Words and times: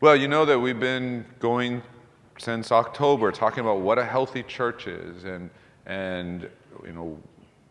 Well, 0.00 0.14
you 0.14 0.28
know 0.28 0.44
that 0.44 0.56
we've 0.56 0.78
been 0.78 1.24
going 1.40 1.82
since 2.38 2.70
October 2.70 3.32
talking 3.32 3.64
about 3.64 3.80
what 3.80 3.98
a 3.98 4.04
healthy 4.04 4.44
church 4.44 4.86
is 4.86 5.24
and, 5.24 5.50
and 5.86 6.48
you 6.86 6.92
know, 6.92 7.18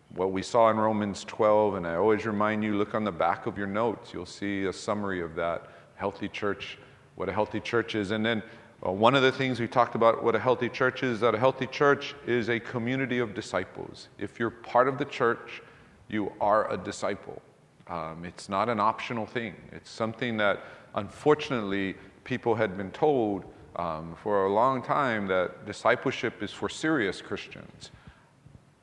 what 0.09 0.33
we 0.33 0.41
saw 0.41 0.69
in 0.69 0.75
Romans 0.75 1.23
12. 1.23 1.75
And 1.75 1.87
I 1.87 1.95
always 1.95 2.25
remind 2.25 2.65
you 2.65 2.75
look 2.77 2.95
on 2.95 3.05
the 3.05 3.13
back 3.13 3.45
of 3.45 3.57
your 3.57 3.65
notes, 3.65 4.13
you'll 4.13 4.25
see 4.25 4.65
a 4.65 4.73
summary 4.73 5.21
of 5.21 5.35
that 5.35 5.67
healthy 5.95 6.27
church, 6.27 6.77
what 7.15 7.29
a 7.29 7.31
healthy 7.31 7.61
church 7.61 7.95
is. 7.95 8.11
And 8.11 8.25
then 8.25 8.43
uh, 8.85 8.91
one 8.91 9.15
of 9.15 9.21
the 9.21 9.31
things 9.31 9.61
we 9.61 9.67
talked 9.69 9.95
about 9.95 10.21
what 10.21 10.35
a 10.35 10.39
healthy 10.39 10.67
church 10.67 11.03
is 11.03 11.21
that 11.21 11.33
a 11.33 11.39
healthy 11.39 11.67
church 11.67 12.13
is 12.25 12.49
a 12.49 12.59
community 12.59 13.19
of 13.19 13.33
disciples. 13.33 14.09
If 14.19 14.37
you're 14.37 14.49
part 14.49 14.89
of 14.89 14.97
the 14.97 15.05
church, 15.05 15.61
you 16.09 16.33
are 16.41 16.69
a 16.69 16.75
disciple. 16.75 17.41
Um, 17.87 18.25
it's 18.25 18.49
not 18.49 18.67
an 18.67 18.81
optional 18.81 19.25
thing. 19.25 19.55
It's 19.71 19.89
something 19.89 20.35
that, 20.37 20.61
unfortunately, 20.93 21.95
people 22.27 22.53
had 22.53 22.77
been 22.77 22.91
told 22.91 23.45
um, 23.77 24.15
for 24.21 24.45
a 24.45 24.53
long 24.53 24.83
time 24.83 25.27
that 25.27 25.65
discipleship 25.65 26.43
is 26.43 26.51
for 26.51 26.67
serious 26.67 27.21
Christians. 27.21 27.89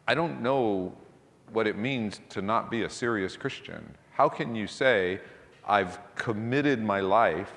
I 0.09 0.15
don't 0.15 0.41
know 0.41 0.95
what 1.53 1.67
it 1.67 1.77
means 1.77 2.21
to 2.31 2.41
not 2.41 2.71
be 2.71 2.83
a 2.83 2.91
serious 2.91 3.37
Christian. 3.37 3.95
How 4.13 4.29
can 4.29 4.57
you 4.57 4.67
say, 4.67 5.21
I've 5.69 5.99
committed 6.17 6.83
my 6.83 7.01
life, 7.01 7.53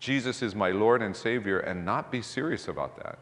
Jesus 0.00 0.42
is 0.42 0.54
my 0.54 0.70
Lord 0.70 1.00
and 1.00 1.16
Savior, 1.16 1.60
and 1.60 1.84
not 1.84 2.12
be 2.12 2.20
serious 2.20 2.68
about 2.68 2.96
that? 3.02 3.18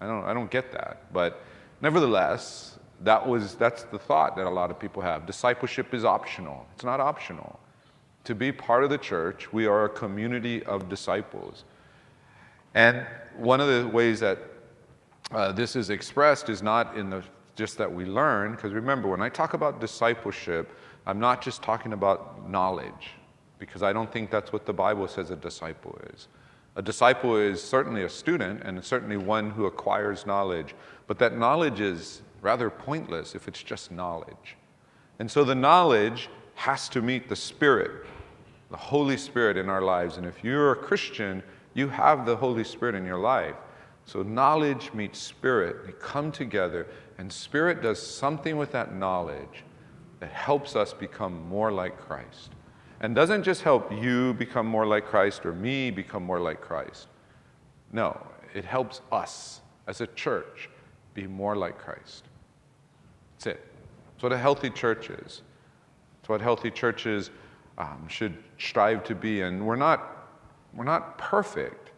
I 0.00 0.06
don't, 0.06 0.24
I 0.24 0.32
don't 0.32 0.50
get 0.50 0.72
that. 0.72 1.12
But 1.12 1.42
nevertheless, 1.82 2.78
that 3.02 3.26
was, 3.26 3.54
that's 3.56 3.82
the 3.84 3.98
thought 3.98 4.36
that 4.36 4.46
a 4.46 4.50
lot 4.50 4.70
of 4.70 4.78
people 4.78 5.02
have. 5.02 5.26
Discipleship 5.26 5.92
is 5.92 6.04
optional. 6.04 6.66
It's 6.74 6.84
not 6.84 6.98
optional. 6.98 7.60
To 8.26 8.34
be 8.34 8.50
part 8.50 8.82
of 8.82 8.90
the 8.90 8.98
church, 8.98 9.52
we 9.52 9.66
are 9.66 9.84
a 9.84 9.88
community 9.88 10.62
of 10.64 10.88
disciples. 10.88 11.64
And 12.74 13.06
one 13.36 13.60
of 13.60 13.68
the 13.68 13.88
ways 13.88 14.18
that 14.20 14.38
uh, 15.30 15.52
this 15.52 15.76
is 15.76 15.90
expressed 15.90 16.48
is 16.48 16.60
not 16.60 16.96
in 16.96 17.08
the 17.08 17.22
just 17.54 17.78
that 17.78 17.90
we 17.90 18.04
learn, 18.04 18.50
because 18.52 18.72
remember, 18.72 19.08
when 19.08 19.22
I 19.22 19.28
talk 19.28 19.54
about 19.54 19.80
discipleship, 19.80 20.76
I'm 21.06 21.20
not 21.20 21.40
just 21.40 21.62
talking 21.62 21.92
about 21.92 22.50
knowledge, 22.50 23.12
because 23.60 23.84
I 23.84 23.92
don't 23.92 24.12
think 24.12 24.30
that's 24.30 24.52
what 24.52 24.66
the 24.66 24.72
Bible 24.72 25.06
says 25.08 25.30
a 25.30 25.36
disciple 25.36 25.98
is. 26.12 26.26
A 26.74 26.82
disciple 26.82 27.36
is 27.36 27.62
certainly 27.62 28.02
a 28.02 28.08
student 28.08 28.62
and 28.64 28.84
certainly 28.84 29.16
one 29.16 29.50
who 29.50 29.66
acquires 29.66 30.26
knowledge, 30.26 30.74
but 31.06 31.18
that 31.20 31.38
knowledge 31.38 31.80
is 31.80 32.22
rather 32.42 32.70
pointless 32.70 33.34
if 33.36 33.48
it's 33.48 33.62
just 33.62 33.90
knowledge. 33.90 34.56
And 35.20 35.30
so 35.30 35.44
the 35.44 35.54
knowledge 35.54 36.28
has 36.56 36.88
to 36.90 37.00
meet 37.00 37.28
the 37.28 37.36
Spirit, 37.36 38.04
the 38.70 38.76
Holy 38.76 39.16
Spirit 39.16 39.56
in 39.56 39.68
our 39.68 39.82
lives. 39.82 40.16
And 40.16 40.26
if 40.26 40.42
you're 40.42 40.72
a 40.72 40.76
Christian, 40.76 41.42
you 41.74 41.88
have 41.88 42.26
the 42.26 42.36
Holy 42.36 42.64
Spirit 42.64 42.94
in 42.94 43.04
your 43.04 43.18
life. 43.18 43.54
So 44.04 44.22
knowledge 44.22 44.92
meets 44.94 45.18
spirit. 45.18 45.86
They 45.86 45.92
come 45.92 46.30
together, 46.30 46.86
and 47.18 47.32
spirit 47.32 47.82
does 47.82 48.00
something 48.00 48.56
with 48.56 48.72
that 48.72 48.94
knowledge 48.94 49.64
that 50.20 50.30
helps 50.30 50.76
us 50.76 50.92
become 50.92 51.48
more 51.48 51.72
like 51.72 51.98
Christ. 51.98 52.50
And 53.00 53.14
doesn't 53.14 53.42
just 53.42 53.62
help 53.62 53.92
you 53.92 54.32
become 54.34 54.66
more 54.66 54.86
like 54.86 55.06
Christ 55.06 55.44
or 55.44 55.52
me 55.52 55.90
become 55.90 56.22
more 56.22 56.40
like 56.40 56.60
Christ. 56.60 57.08
No, 57.92 58.26
it 58.54 58.64
helps 58.64 59.02
us 59.12 59.60
as 59.86 60.00
a 60.00 60.06
church 60.08 60.70
be 61.12 61.26
more 61.26 61.56
like 61.56 61.78
Christ. 61.78 62.24
That's 63.34 63.46
it. 63.46 63.66
That's 64.12 64.22
what 64.22 64.32
a 64.32 64.38
healthy 64.38 64.70
church 64.70 65.10
is. 65.10 65.42
It's 66.20 66.28
what 66.28 66.40
healthy 66.40 66.70
churches 66.70 67.30
um, 67.78 68.06
should 68.08 68.36
strive 68.58 69.04
to 69.04 69.14
be. 69.14 69.42
And 69.42 69.66
we're 69.66 69.76
not, 69.76 70.28
we're 70.74 70.84
not 70.84 71.18
perfect. 71.18 71.90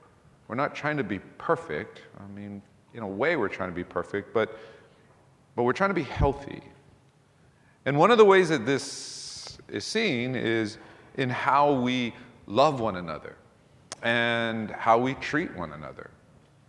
We're 0.49 0.57
not 0.57 0.75
trying 0.75 0.97
to 0.97 1.05
be 1.05 1.19
perfect. 1.39 2.03
I 2.19 2.27
mean, 2.33 2.63
in 2.95 3.03
a 3.03 3.09
way, 3.09 3.37
we're 3.37 3.49
trying 3.49 3.69
to 3.69 3.75
be 3.75 3.85
perfect, 3.85 4.33
but, 4.33 4.59
but 5.55 5.63
we're 5.63 5.73
trying 5.73 5.91
to 5.91 5.95
be 5.95 6.03
healthy. 6.03 6.63
And 7.85 7.99
one 7.99 8.11
of 8.11 8.19
the 8.19 8.25
ways 8.25 8.49
that 8.49 8.67
this 8.67 9.59
is 9.69 9.85
seen 9.85 10.35
is 10.35 10.79
in 11.17 11.31
how 11.31 11.73
we 11.73 12.15
love 12.47 12.81
one 12.81 12.97
another 12.97 13.37
and 14.03 14.71
how 14.71 14.99
we 14.99 15.15
treat 15.15 15.55
one 15.57 15.73
another. 15.73 16.11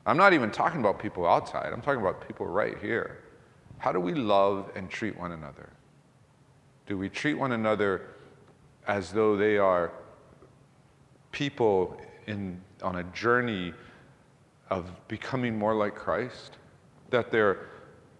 I'm 0.05 0.17
not 0.17 0.33
even 0.33 0.49
talking 0.51 0.79
about 0.79 0.99
people 0.99 1.27
outside, 1.27 1.71
I'm 1.71 1.81
talking 1.81 2.01
about 2.01 2.25
people 2.27 2.45
right 2.45 2.77
here. 2.79 3.23
How 3.77 3.91
do 3.91 3.99
we 3.99 4.13
love 4.13 4.69
and 4.75 4.89
treat 4.89 5.17
one 5.17 5.31
another? 5.31 5.69
Do 6.85 6.97
we 6.97 7.07
treat 7.07 7.35
one 7.35 7.53
another 7.53 8.01
as 8.89 9.11
though 9.11 9.37
they 9.37 9.59
are 9.59 9.91
people 11.31 11.95
in, 12.25 12.59
on 12.81 12.95
a 12.95 13.03
journey 13.03 13.71
of 14.71 14.91
becoming 15.07 15.57
more 15.57 15.75
like 15.75 15.93
Christ? 15.93 16.57
That 17.11 17.31
they're, 17.31 17.67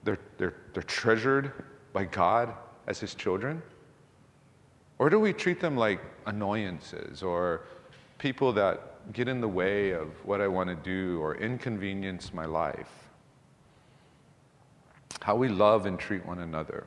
they're, 0.03 0.19
they're, 0.38 0.53
they're 0.74 0.84
treasured 0.84 1.52
by 1.91 2.06
God 2.06 2.53
as 2.85 3.00
His 3.00 3.16
children? 3.16 3.63
Or 5.00 5.09
do 5.09 5.19
we 5.19 5.34
treat 5.34 5.59
them 5.59 5.75
like 5.75 6.02
annoyances 6.28 7.24
or 7.24 7.62
people 8.19 8.53
that 8.53 9.12
get 9.12 9.28
in 9.28 9.41
the 9.41 9.47
way 9.47 9.90
of 9.91 10.09
what 10.24 10.40
I 10.40 10.47
want 10.47 10.69
to 10.69 10.75
do 10.75 11.19
or 11.19 11.36
inconvenience 11.36 12.31
my 12.31 12.46
life? 12.46 12.91
How 15.22 15.36
we 15.36 15.50
love 15.50 15.88
and 15.88 15.97
treat 15.97 16.24
one 16.28 16.40
another. 16.40 16.86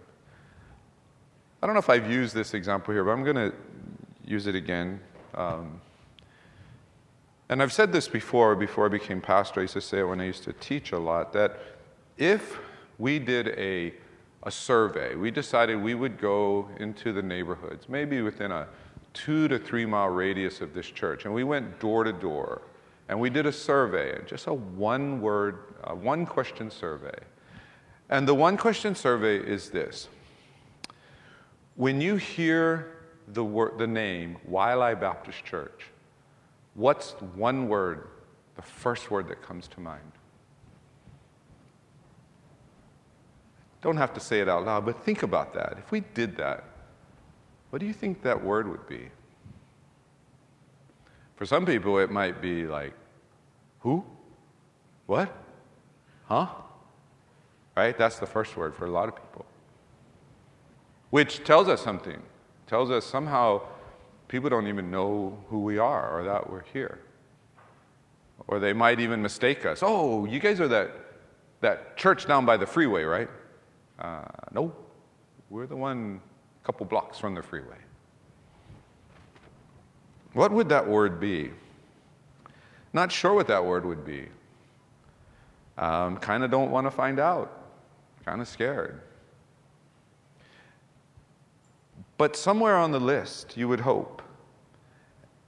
I 1.63 1.67
don't 1.67 1.75
know 1.75 1.81
if 1.81 1.91
I've 1.91 2.11
used 2.11 2.35
this 2.35 2.55
example 2.55 2.93
here, 2.93 3.05
but 3.05 3.13
I'm 3.13 3.23
going 3.23 3.37
to 3.37 3.53
use 4.33 4.49
it 4.49 4.57
again. 4.57 4.99
Um, 5.35 5.81
and 7.49 7.63
I've 7.63 7.73
said 7.73 7.93
this 7.93 8.09
before, 8.09 8.57
before 8.57 8.87
I 8.87 8.89
became 8.89 9.21
pastor. 9.21 9.61
I 9.61 9.65
used 9.65 9.75
to 9.75 9.81
say 9.81 10.01
it 10.01 10.05
when 10.05 10.21
I 10.21 10.25
used 10.25 10.43
to 10.45 10.53
teach 10.55 10.93
a 10.93 10.99
lot 10.99 11.33
that 11.35 11.61
if 12.17 12.59
we 12.99 13.19
did 13.19 13.49
a 13.51 13.93
a 14.45 14.51
survey. 14.51 15.15
We 15.15 15.31
decided 15.31 15.81
we 15.81 15.95
would 15.95 16.21
go 16.21 16.69
into 16.81 17.13
the 17.13 17.23
neighborhoods, 17.23 17.89
maybe 17.89 18.23
within 18.23 18.51
a 18.51 18.67
two 19.15 19.47
to 19.49 19.59
three 19.59 19.87
mile 19.87 20.09
radius 20.09 20.61
of 20.61 20.75
this 20.75 20.87
church, 20.87 21.25
and 21.25 21.33
we 21.33 21.45
went 21.45 21.79
door 21.79 22.05
to 22.05 22.13
door 22.13 22.63
and 23.09 23.21
we 23.21 23.29
did 23.29 23.47
a 23.47 23.53
survey, 23.53 24.19
just 24.27 24.47
a 24.47 24.55
one 24.55 25.21
word, 25.21 25.75
uh, 25.85 25.95
one 25.95 26.25
question 26.25 26.71
survey. 26.71 27.19
And 28.09 28.27
the 28.27 28.35
one 28.35 28.57
question 28.57 28.95
survey 28.95 29.37
is 29.37 29.71
this 29.71 30.09
When 31.77 32.01
you 32.01 32.17
hear 32.17 32.97
the, 33.33 33.45
word, 33.45 33.79
the 33.79 33.87
name 33.87 34.37
Waialae 34.49 35.01
Baptist 35.01 35.45
Church, 35.45 35.87
what's 36.75 37.13
one 37.35 37.69
word, 37.69 38.09
the 38.57 38.63
first 38.63 39.11
word 39.11 39.29
that 39.29 39.43
comes 39.43 39.69
to 39.69 39.81
mind? 39.81 40.13
Don't 43.81 43.97
have 43.97 44.15
to 44.15 44.21
say 44.21 44.41
it 44.41 44.49
out 44.49 44.65
loud, 44.65 44.87
but 44.87 45.05
think 45.05 45.23
about 45.23 45.55
that. 45.55 45.77
If 45.79 45.91
we 45.91 46.01
did 46.01 46.37
that, 46.37 46.65
what 47.71 47.81
do 47.81 47.87
you 47.87 47.93
think 47.93 48.23
that 48.23 48.43
word 48.43 48.69
would 48.69 48.87
be? 48.87 49.09
For 51.37 51.47
some 51.47 51.67
people, 51.67 51.99
it 51.99 52.11
might 52.11 52.41
be 52.41 52.67
like, 52.67 52.95
who? 53.81 54.05
What? 55.07 55.35
Huh? 56.27 56.47
Right? 57.77 57.97
That's 57.99 58.19
the 58.19 58.27
first 58.27 58.57
word 58.57 58.75
for 58.75 58.85
a 58.87 58.91
lot 58.91 59.09
of 59.09 59.17
people. 59.17 59.47
Which 61.11 61.43
tells 61.43 61.67
us 61.69 61.83
something. 61.83 62.23
Tells 62.73 62.91
us 62.91 63.05
somehow 63.05 63.61
people 64.29 64.49
don't 64.49 64.67
even 64.67 64.91
know 64.91 65.37
who 65.51 65.59
we 65.59 65.77
are 65.77 66.19
or 66.19 66.25
that 66.25 66.49
we're 66.49 66.63
here. 66.73 67.01
Or 68.47 68.61
they 68.61 68.73
might 68.73 68.99
even 68.99 69.21
mistake 69.21 69.67
us. 69.67 69.81
Oh, 69.83 70.25
you 70.25 70.41
guys 70.41 70.59
are 70.59 70.69
that, 70.69 70.91
that 71.61 71.99
church 71.99 72.27
down 72.27 72.47
by 72.47 72.57
the 72.57 72.65
freeway, 72.65 73.03
right? 73.03 73.29
Uh, 73.99 74.25
no, 74.53 74.75
we're 75.51 75.67
the 75.67 75.77
one 75.77 76.23
a 76.63 76.67
couple 76.67 76.87
blocks 76.87 77.19
from 77.19 77.35
the 77.35 77.43
freeway. 77.43 77.77
What 80.33 80.51
would 80.51 80.71
that 80.71 80.89
word 80.89 81.21
be? 81.21 81.51
Not 82.95 83.13
sure 83.13 83.35
what 83.35 83.49
that 83.49 83.63
word 83.63 83.85
would 83.85 84.07
be. 84.07 84.29
Um, 85.77 86.17
kind 86.17 86.43
of 86.43 86.51
don't 86.51 86.71
want 86.71 86.87
to 86.87 86.91
find 86.91 87.21
out. 87.21 87.53
Kind 88.25 88.41
of 88.41 88.49
scared. 88.49 89.03
But 92.23 92.37
somewhere 92.37 92.77
on 92.77 92.93
the 92.93 93.01
list, 93.01 93.57
you 93.57 93.67
would 93.67 93.81
hope, 93.81 94.23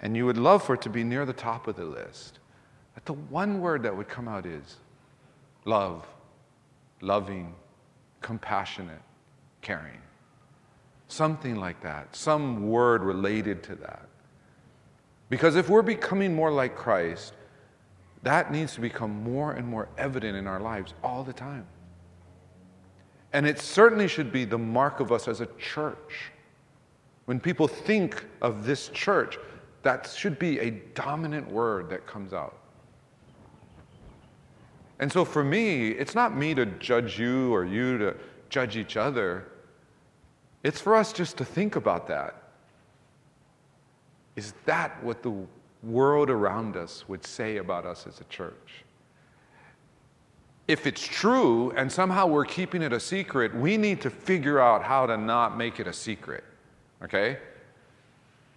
and 0.01 0.17
you 0.17 0.27
would 0.27 0.37
love 0.37 0.65
for 0.65 0.75
it 0.75 0.83
to 0.83 0.91
be 0.91 1.05
near 1.05 1.25
the 1.25 1.33
top 1.33 1.69
of 1.69 1.77
the 1.77 1.85
list, 1.85 2.41
that 2.97 3.05
the 3.05 3.13
one 3.13 3.61
word 3.61 3.85
that 3.85 3.97
would 3.97 4.09
come 4.09 4.27
out 4.27 4.45
is 4.45 4.79
love, 5.65 6.05
loving, 7.01 7.55
compassionate, 8.23 9.03
caring. 9.63 10.01
Something 11.07 11.55
like 11.55 11.81
that, 11.83 12.17
some 12.17 12.69
word 12.69 13.05
related 13.05 13.63
to 13.63 13.77
that. 13.77 14.09
Because 15.29 15.55
if 15.55 15.69
we're 15.69 15.81
becoming 15.81 16.35
more 16.35 16.51
like 16.51 16.75
Christ, 16.75 17.35
that 18.25 18.51
needs 18.51 18.75
to 18.75 18.81
become 18.81 19.23
more 19.23 19.53
and 19.53 19.65
more 19.65 19.89
evident 19.97 20.37
in 20.37 20.49
our 20.49 20.59
lives 20.59 20.93
all 21.05 21.23
the 21.23 21.33
time. 21.33 21.69
And 23.33 23.47
it 23.47 23.61
certainly 23.61 24.09
should 24.09 24.33
be 24.33 24.45
the 24.45 24.59
mark 24.59 24.99
of 24.99 25.13
us 25.13 25.29
as 25.29 25.41
a 25.41 25.47
church. 25.57 26.33
When 27.25 27.41
people 27.41 27.67
think 27.69 28.25
of 28.43 28.67
this 28.67 28.89
church, 28.89 29.39
That 29.85 30.11
should 30.17 30.39
be 30.39 30.59
a 30.61 30.71
dominant 30.71 31.49
word 31.49 31.91
that 31.91 32.07
comes 32.07 32.33
out. 32.33 32.59
And 34.99 35.13
so 35.13 35.27
for 35.27 35.45
me, 35.45 35.91
it's 35.91 36.15
not 36.15 36.35
me 36.35 36.55
to 36.55 36.65
judge 36.65 37.19
you 37.19 37.55
or 37.55 37.67
you 37.67 37.99
to 37.99 38.17
judge 38.49 38.79
each 38.79 38.97
other. 38.97 39.47
It's 40.63 40.81
for 40.81 40.97
us 40.97 41.13
just 41.13 41.37
to 41.37 41.45
think 41.45 41.77
about 41.77 42.07
that. 42.07 42.35
Is 44.37 44.55
that 44.65 45.03
what 45.05 45.23
the 45.23 45.35
world 45.83 46.31
around 46.31 46.77
us 46.79 47.07
would 47.07 47.25
say 47.27 47.59
about 47.59 47.85
us 47.85 48.07
as 48.07 48.23
a 48.23 48.25
church? 48.25 48.85
If 50.67 50.87
it's 50.87 51.07
true 51.07 51.73
and 51.73 51.93
somehow 51.93 52.27
we're 52.27 52.47
keeping 52.47 52.81
it 52.81 52.95
a 52.95 53.01
secret, 53.01 53.55
we 53.55 53.77
need 53.77 54.01
to 54.01 54.09
figure 54.09 54.59
out 54.59 54.83
how 54.83 55.05
to 55.05 55.19
not 55.19 55.59
make 55.59 55.79
it 55.79 55.87
a 55.87 55.93
secret. 55.93 56.43
Okay? 57.05 57.39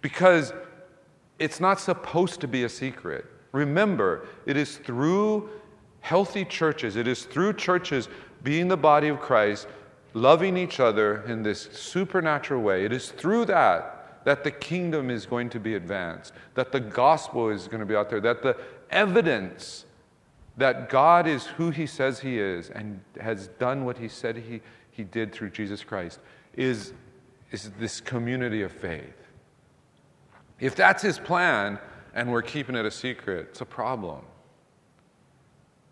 Because 0.00 0.52
it's 1.38 1.60
not 1.60 1.80
supposed 1.80 2.40
to 2.40 2.48
be 2.48 2.64
a 2.64 2.68
secret. 2.68 3.26
Remember, 3.52 4.26
it 4.46 4.56
is 4.56 4.76
through 4.76 5.50
healthy 6.00 6.44
churches, 6.44 6.96
it 6.96 7.06
is 7.06 7.24
through 7.24 7.52
churches 7.54 8.08
being 8.42 8.68
the 8.68 8.76
body 8.76 9.08
of 9.08 9.20
Christ, 9.20 9.66
loving 10.14 10.56
each 10.56 10.80
other 10.80 11.22
in 11.24 11.42
this 11.42 11.68
supernatural 11.72 12.62
way. 12.62 12.84
It 12.84 12.92
is 12.92 13.10
through 13.10 13.46
that 13.46 13.94
that 14.24 14.44
the 14.44 14.50
kingdom 14.50 15.10
is 15.10 15.24
going 15.24 15.48
to 15.48 15.58
be 15.58 15.74
advanced, 15.74 16.34
that 16.54 16.70
the 16.70 16.80
gospel 16.80 17.48
is 17.48 17.66
going 17.66 17.80
to 17.80 17.86
be 17.86 17.96
out 17.96 18.10
there, 18.10 18.20
that 18.20 18.42
the 18.42 18.54
evidence 18.90 19.86
that 20.58 20.90
God 20.90 21.26
is 21.26 21.46
who 21.46 21.70
he 21.70 21.86
says 21.86 22.20
he 22.20 22.38
is 22.38 22.68
and 22.68 23.00
has 23.20 23.48
done 23.58 23.84
what 23.84 23.96
he 23.96 24.08
said 24.08 24.36
he, 24.36 24.60
he 24.90 25.04
did 25.04 25.32
through 25.32 25.50
Jesus 25.50 25.82
Christ 25.82 26.18
is, 26.54 26.92
is 27.50 27.70
this 27.78 28.00
community 28.00 28.62
of 28.62 28.72
faith. 28.72 29.14
If 30.60 30.74
that's 30.74 31.02
his 31.02 31.18
plan 31.18 31.78
and 32.14 32.30
we're 32.30 32.42
keeping 32.42 32.74
it 32.74 32.84
a 32.84 32.90
secret, 32.90 33.48
it's 33.50 33.60
a 33.60 33.66
problem. 33.66 34.22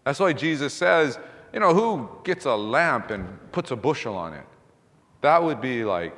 That's 0.05 0.21
why 0.21 0.33
Jesus 0.33 0.73
says, 0.73 1.19
you 1.53 1.61
know, 1.61 1.75
who 1.75 2.09
gets 2.25 2.45
a 2.45 2.55
lamp 2.55 3.11
and 3.11 3.27
puts 3.53 3.71
a 3.71 3.77
bushel 3.77 4.17
on 4.17 4.35
it? 4.35 4.45
That 5.21 5.43
would 5.43 5.61
be 5.61 5.85
like, 5.85 6.15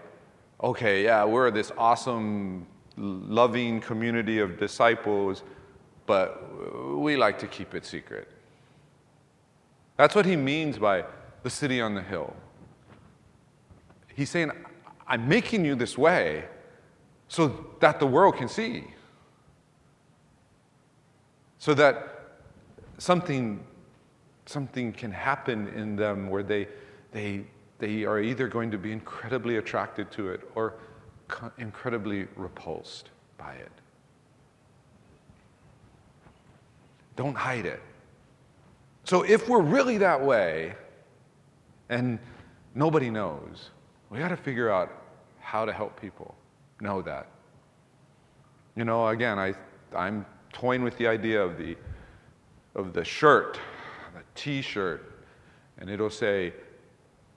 okay, 0.63 1.05
yeah, 1.05 1.25
we're 1.25 1.51
this 1.51 1.71
awesome, 1.79 2.67
loving 2.97 3.81
community 3.81 4.41
of 4.41 4.59
disciples, 4.59 5.45
but 6.07 6.97
we 6.97 7.17
like 7.17 7.39
to 7.39 7.47
keep 7.47 7.75
it 7.75 7.85
secret. 7.87 8.29
That's 9.97 10.15
what 10.15 10.27
he 10.27 10.37
means 10.37 10.79
by 10.79 11.05
the 11.43 11.51
city 11.51 11.81
on 11.81 11.95
the 11.95 12.03
hill. 12.03 12.35
He's 14.15 14.31
saying, 14.31 14.51
I'm 15.09 15.27
making 15.29 15.65
you 15.65 15.75
this 15.75 15.97
way 15.97 16.45
so 17.29 17.67
that 17.81 17.99
the 17.99 18.07
world 18.07 18.37
can 18.37 18.49
see. 18.49 18.85
So 21.59 21.75
that 21.75 22.37
something, 22.99 23.65
something 24.47 24.93
can 24.93 25.11
happen 25.11 25.69
in 25.69 25.97
them 25.97 26.29
where 26.29 26.43
they, 26.43 26.69
they, 27.13 27.45
they 27.79 28.05
are 28.05 28.21
either 28.21 28.49
going 28.49 28.71
to 28.71 28.79
be 28.79 28.93
incredibly 28.93 29.57
attracted 29.57 30.11
to 30.13 30.29
it 30.29 30.49
or 30.55 30.75
incredibly 31.59 32.27
repulsed 32.37 33.11
by 33.39 33.55
it. 33.55 33.73
Don't 37.17 37.35
hide 37.35 37.67
it. 37.67 37.83
So 39.05 39.23
if 39.23 39.49
we're 39.49 39.63
really 39.63 39.99
that 39.99 40.23
way 40.23 40.75
and 41.89 42.19
nobody 42.75 43.11
knows, 43.11 43.71
we 44.11 44.19
got 44.19 44.29
to 44.29 44.37
figure 44.37 44.71
out 44.71 44.93
how 45.41 45.65
to 45.65 45.73
help 45.73 46.01
people 46.01 46.35
know 46.81 47.03
that. 47.03 47.27
You 48.77 48.85
know, 48.85 49.09
again, 49.09 49.39
I, 49.39 49.55
I'm 49.95 50.25
toying 50.53 50.83
with 50.83 50.97
the 50.99 51.07
idea 51.07 51.43
of 51.43 51.59
the, 51.59 51.77
of 52.75 52.93
the 52.93 53.05
shirt, 53.05 53.59
the 54.15 54.23
t 54.35 54.63
shirt, 54.63 55.25
and 55.79 55.91
it'll 55.91 56.11
say, 56.11 56.53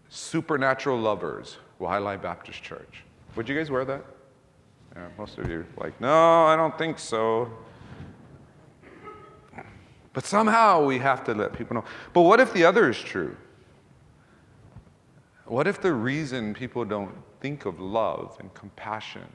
Supernatural 0.09 0.99
Lovers, 0.99 1.57
Waialae 1.79 2.21
Baptist 2.21 2.61
Church. 2.61 3.03
Would 3.35 3.47
you 3.47 3.55
guys 3.55 3.71
wear 3.71 3.85
that? 3.85 4.03
Yeah, 4.95 5.07
most 5.17 5.37
of 5.37 5.49
you 5.49 5.59
are 5.59 5.83
like, 5.83 5.99
no, 6.01 6.45
I 6.45 6.55
don't 6.57 6.77
think 6.77 6.99
so. 6.99 7.49
But 10.13 10.25
somehow 10.25 10.83
we 10.83 10.99
have 10.99 11.23
to 11.23 11.33
let 11.33 11.53
people 11.53 11.75
know. 11.75 11.85
But 12.11 12.21
what 12.23 12.41
if 12.41 12.51
the 12.51 12.65
other 12.65 12.89
is 12.89 12.99
true? 12.99 13.37
What 15.51 15.67
if 15.67 15.81
the 15.81 15.91
reason 15.91 16.53
people 16.53 16.85
don't 16.85 17.13
think 17.41 17.65
of 17.65 17.77
love 17.81 18.37
and 18.39 18.53
compassion 18.53 19.27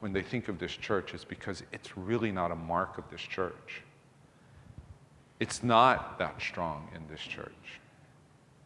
when 0.00 0.12
they 0.12 0.20
think 0.20 0.48
of 0.48 0.58
this 0.58 0.72
church 0.72 1.14
is 1.14 1.24
because 1.24 1.62
it's 1.70 1.96
really 1.96 2.32
not 2.32 2.50
a 2.50 2.56
mark 2.56 2.98
of 2.98 3.08
this 3.08 3.20
church? 3.20 3.82
It's 5.38 5.62
not 5.62 6.18
that 6.18 6.42
strong 6.42 6.88
in 6.92 7.06
this 7.06 7.20
church. 7.20 7.78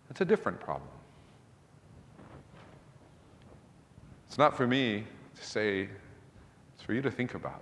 It's 0.09 0.23
a 0.23 0.25
different 0.25 0.61
problem. 0.61 0.89
It's 4.27 4.39
not 4.39 4.57
for 4.57 4.67
me 4.67 5.05
to 5.39 5.45
say, 5.45 5.91
it's 6.75 6.83
for 6.83 6.95
you 6.95 7.03
to 7.03 7.11
think 7.11 7.35
about. 7.35 7.61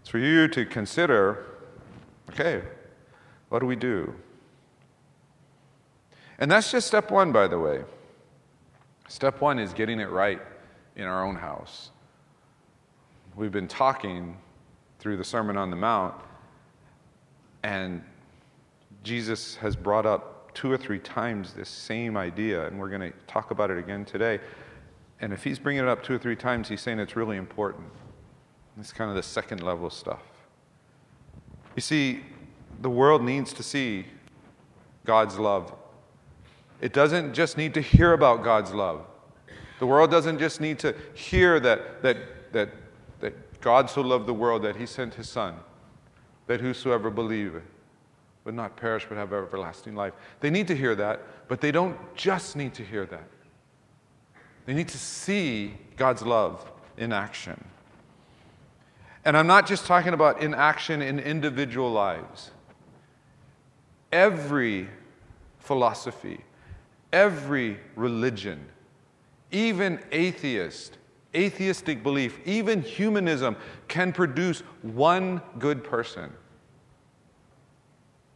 It's 0.00 0.08
for 0.08 0.18
you 0.18 0.48
to 0.48 0.64
consider 0.64 1.44
okay, 2.30 2.62
what 3.50 3.58
do 3.58 3.66
we 3.66 3.76
do? 3.76 4.14
And 6.38 6.50
that's 6.50 6.70
just 6.70 6.86
step 6.86 7.10
one, 7.10 7.32
by 7.32 7.46
the 7.46 7.58
way. 7.58 7.82
Step 9.08 9.40
one 9.40 9.58
is 9.58 9.72
getting 9.72 10.00
it 10.00 10.10
right 10.10 10.40
in 10.96 11.04
our 11.04 11.24
own 11.24 11.36
house. 11.36 11.90
We've 13.36 13.52
been 13.52 13.68
talking 13.68 14.36
through 14.98 15.16
the 15.16 15.24
Sermon 15.24 15.56
on 15.56 15.70
the 15.70 15.76
Mount, 15.76 16.14
and 17.62 18.02
Jesus 19.02 19.56
has 19.56 19.76
brought 19.76 20.06
up 20.06 20.54
two 20.54 20.72
or 20.72 20.76
three 20.76 20.98
times 20.98 21.52
this 21.52 21.68
same 21.68 22.16
idea, 22.16 22.66
and 22.66 22.78
we're 22.78 22.88
going 22.88 23.12
to 23.12 23.12
talk 23.26 23.50
about 23.50 23.70
it 23.70 23.78
again 23.78 24.04
today. 24.04 24.40
And 25.20 25.32
if 25.32 25.44
he's 25.44 25.58
bringing 25.58 25.82
it 25.82 25.88
up 25.88 26.02
two 26.02 26.14
or 26.14 26.18
three 26.18 26.36
times, 26.36 26.68
he's 26.68 26.80
saying 26.80 26.98
it's 26.98 27.16
really 27.16 27.36
important. 27.36 27.86
It's 28.78 28.92
kind 28.92 29.10
of 29.10 29.16
the 29.16 29.22
second 29.22 29.62
level 29.62 29.90
stuff. 29.90 30.22
You 31.74 31.82
see, 31.82 32.22
the 32.80 32.90
world 32.90 33.22
needs 33.22 33.52
to 33.54 33.62
see 33.62 34.06
God's 35.04 35.38
love 35.38 35.74
it 36.80 36.92
doesn't 36.92 37.34
just 37.34 37.56
need 37.56 37.74
to 37.74 37.80
hear 37.80 38.12
about 38.12 38.44
God's 38.44 38.72
love. 38.72 39.04
The 39.78 39.86
world 39.86 40.10
doesn't 40.10 40.38
just 40.38 40.60
need 40.60 40.78
to 40.80 40.94
hear 41.14 41.60
that, 41.60 42.02
that, 42.02 42.52
that, 42.52 42.70
that 43.20 43.60
God 43.60 43.90
so 43.90 44.00
loved 44.00 44.26
the 44.26 44.34
world 44.34 44.62
that 44.62 44.76
he 44.76 44.86
sent 44.86 45.14
his 45.14 45.28
Son, 45.28 45.54
that 46.46 46.60
whosoever 46.60 47.10
believe 47.10 47.60
would 48.44 48.54
not 48.54 48.76
perish 48.76 49.06
but 49.08 49.18
have 49.18 49.32
everlasting 49.32 49.94
life. 49.94 50.14
They 50.40 50.50
need 50.50 50.68
to 50.68 50.76
hear 50.76 50.94
that, 50.94 51.20
but 51.48 51.60
they 51.60 51.72
don't 51.72 51.98
just 52.14 52.56
need 52.56 52.74
to 52.74 52.84
hear 52.84 53.04
that. 53.06 53.28
They 54.66 54.74
need 54.74 54.88
to 54.88 54.98
see 54.98 55.74
God's 55.96 56.22
love 56.22 56.64
in 56.96 57.12
action. 57.12 57.62
And 59.24 59.36
I'm 59.36 59.46
not 59.46 59.66
just 59.66 59.86
talking 59.86 60.14
about 60.14 60.40
in 60.40 60.54
action 60.54 61.02
in 61.02 61.18
individual 61.18 61.90
lives. 61.90 62.52
Every 64.12 64.88
philosophy, 65.58 66.44
every 67.12 67.78
religion, 67.94 68.64
even 69.50 70.00
atheist, 70.12 70.98
atheistic 71.34 72.02
belief, 72.02 72.38
even 72.44 72.82
humanism 72.82 73.56
can 73.88 74.12
produce 74.12 74.60
one 74.82 75.40
good 75.58 75.84
person. 75.84 76.32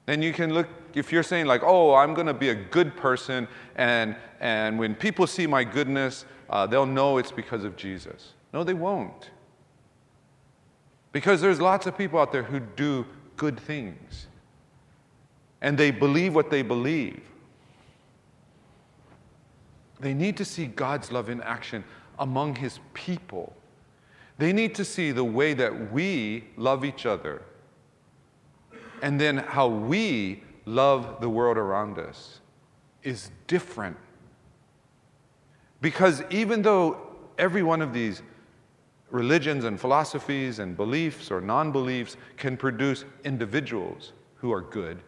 And 0.07 0.25
you 0.25 0.33
can 0.33 0.53
look, 0.53 0.67
if 0.95 1.13
you're 1.13 1.23
saying, 1.23 1.47
like, 1.47 1.63
oh, 1.63 1.95
I'm 1.95 2.15
going 2.15 2.27
to 2.27 2.35
be 2.35 2.49
a 2.49 2.55
good 2.55 2.97
person, 2.97 3.47
and, 3.77 4.17
and 4.41 4.79
when 4.79 4.95
people 4.95 5.27
see 5.27 5.47
my 5.47 5.63
goodness, 5.63 6.25
uh, 6.49 6.67
they'll 6.67 6.87
know 6.87 7.19
it's 7.19 7.31
because 7.31 7.63
of 7.65 7.77
Jesus. 7.77 8.33
No, 8.53 8.65
they 8.65 8.75
won't. 8.75 9.31
Because 11.13 11.41
there's 11.41 11.61
lots 11.61 11.87
of 11.87 11.97
people 11.97 12.19
out 12.19 12.33
there 12.33 12.43
who 12.43 12.61
do 12.61 13.07
good 13.37 13.59
things, 13.59 14.27
and 15.61 15.79
they 15.79 15.91
believe 15.91 16.35
what 16.35 16.51
they 16.51 16.63
believe. 16.63 17.23
They 20.01 20.15
need 20.15 20.37
to 20.39 20.45
see 20.45 20.67
God's 20.67 21.13
love 21.13 21.29
in 21.29 21.43
action 21.43 21.85
among 22.19 22.57
His 22.57 22.81
people. 22.95 23.55
They 24.39 24.53
need 24.53 24.75
to 24.77 24.85
see 24.85 25.13
the 25.13 25.25
way 25.25 25.55
that 25.55 25.93
we 25.93 26.45
love 26.57 26.85
each 26.85 27.05
other 27.07 27.43
and 29.03 29.21
then 29.21 29.39
how 29.39 29.69
we 29.69 30.43
love 30.65 31.21
the 31.21 31.29
world 31.29 31.57
around 31.57 31.99
us 31.99 32.41
is 33.03 33.31
different. 33.47 33.97
Because 35.81 36.23
even 36.31 36.63
though 36.63 36.99
every 37.39 37.63
one 37.63 37.81
of 37.81 37.93
these 37.93 38.23
religions 39.11 39.65
and 39.65 39.81
philosophies 39.81 40.59
and 40.59 40.77
beliefs 40.77 41.31
or 41.31 41.41
non 41.41 41.73
beliefs 41.73 42.17
can 42.37 42.57
produce 42.57 43.05
individuals 43.25 44.13
who 44.37 44.53
are 44.53 44.61
good, 44.61 45.01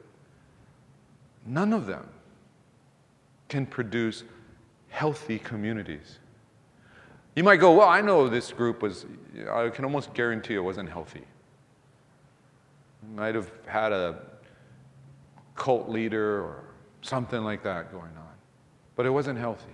none 1.47 1.73
of 1.73 1.87
them 1.87 2.09
can 3.49 3.67
produce 3.67 4.25
healthy 4.93 5.39
communities. 5.39 6.19
You 7.35 7.43
might 7.43 7.57
go, 7.57 7.73
Well, 7.73 7.89
I 7.89 8.03
know 8.03 8.29
this 8.29 8.53
group 8.53 8.83
was, 8.83 9.07
I 9.51 9.71
can 9.71 9.85
almost 9.85 10.15
guarantee 10.15 10.55
it 10.55 10.61
wasn't 10.61 10.89
healthy. 10.89 11.23
Might 13.17 13.35
have 13.35 13.51
had 13.67 13.91
a 13.91 14.21
cult 15.57 15.89
leader 15.89 16.43
or 16.43 16.65
something 17.01 17.43
like 17.43 17.65
that 17.65 17.91
going 17.91 18.05
on, 18.17 18.35
but 18.95 19.07
it 19.07 19.11
wasn't 19.11 19.39
healthy. 19.39 19.67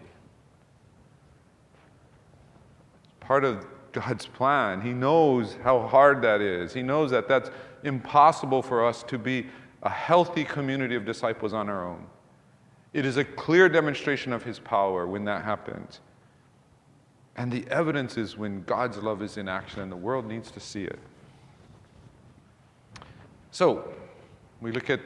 Part 3.20 3.44
of 3.44 3.66
God's 3.92 4.26
plan. 4.26 4.80
He 4.80 4.92
knows 4.92 5.56
how 5.62 5.87
hard 5.87 6.22
that 6.22 6.40
is. 6.40 6.72
He 6.72 6.82
knows 6.82 7.10
that 7.10 7.28
that's 7.28 7.50
impossible 7.82 8.62
for 8.62 8.87
us 8.87 9.02
to 9.04 9.18
be 9.18 9.46
a 9.82 9.90
healthy 9.90 10.44
community 10.44 10.94
of 10.94 11.04
disciples 11.04 11.52
on 11.52 11.68
our 11.68 11.87
own. 11.87 12.06
It 12.92 13.04
is 13.04 13.16
a 13.16 13.25
clear 13.25 13.68
demonstration 13.68 14.33
of 14.33 14.42
His 14.42 14.59
power 14.59 15.07
when 15.07 15.25
that 15.25 15.45
happens. 15.45 16.00
And 17.37 17.52
the 17.52 17.64
evidence 17.71 18.16
is 18.16 18.37
when 18.37 18.62
God's 18.64 18.99
love 18.99 19.23
is 19.23 19.37
in 19.37 19.49
action 19.49 19.80
and 19.80 19.92
the 19.92 19.97
world 19.97 20.26
needs 20.26 20.50
to 20.50 20.61
see 20.61 20.85
it. 20.85 20.99
So, 23.50 23.92
we 24.61 24.73
look 24.73 24.90
at 24.90 25.00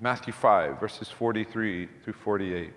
Matthew 0.00 0.32
5, 0.32 0.78
verses 0.78 1.08
43 1.08 1.88
through 2.04 2.12
48. 2.12 2.72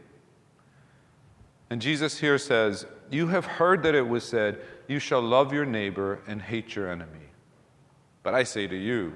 And 1.70 1.82
Jesus 1.82 2.18
here 2.18 2.38
says, 2.38 2.86
You 3.10 3.28
have 3.28 3.46
heard 3.46 3.84
that 3.84 3.96
it 3.96 4.08
was 4.08 4.24
said, 4.24 4.62
You 4.88 5.00
shall 5.00 5.22
love 5.22 5.54
your 5.54 5.66
neighbor 5.66 6.20
and 6.28 6.42
hate 6.42 6.76
your 6.76 6.90
enemy. 6.90 7.28
But 8.24 8.34
I 8.34 8.44
say 8.44 8.68
to 8.68 8.76
you, 8.76 9.16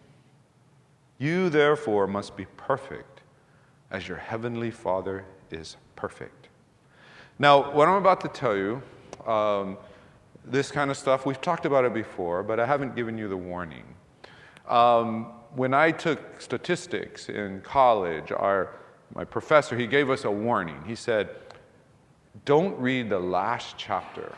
You, 1.21 1.51
therefore, 1.51 2.07
must 2.07 2.35
be 2.35 2.45
perfect 2.57 3.21
as 3.91 4.07
your 4.07 4.17
heavenly 4.17 4.71
Father 4.71 5.23
is 5.51 5.77
perfect. 5.95 6.47
Now, 7.37 7.71
what 7.73 7.87
I'm 7.87 7.97
about 7.97 8.21
to 8.21 8.27
tell 8.27 8.57
you, 8.57 8.81
um, 9.27 9.77
this 10.43 10.71
kind 10.71 10.89
of 10.89 10.97
stuff, 10.97 11.27
we've 11.27 11.39
talked 11.39 11.67
about 11.67 11.85
it 11.85 11.93
before, 11.93 12.41
but 12.41 12.59
I 12.59 12.65
haven't 12.65 12.95
given 12.95 13.19
you 13.19 13.27
the 13.27 13.37
warning. 13.37 13.83
Um, 14.67 15.33
when 15.55 15.75
I 15.75 15.91
took 15.91 16.41
statistics 16.41 17.29
in 17.29 17.61
college, 17.61 18.31
our, 18.31 18.79
my 19.13 19.23
professor, 19.23 19.77
he 19.77 19.85
gave 19.85 20.09
us 20.09 20.25
a 20.25 20.31
warning. 20.31 20.81
He 20.87 20.95
said, 20.95 21.29
don't 22.45 22.75
read 22.79 23.11
the 23.11 23.19
last 23.19 23.75
chapter. 23.77 24.33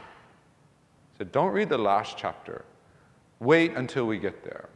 He 1.13 1.19
said, 1.19 1.31
Don't 1.31 1.53
read 1.53 1.69
the 1.69 1.77
last 1.77 2.17
chapter. 2.17 2.65
Wait 3.39 3.73
until 3.75 4.05
we 4.05 4.17
get 4.17 4.43
there. 4.43 4.67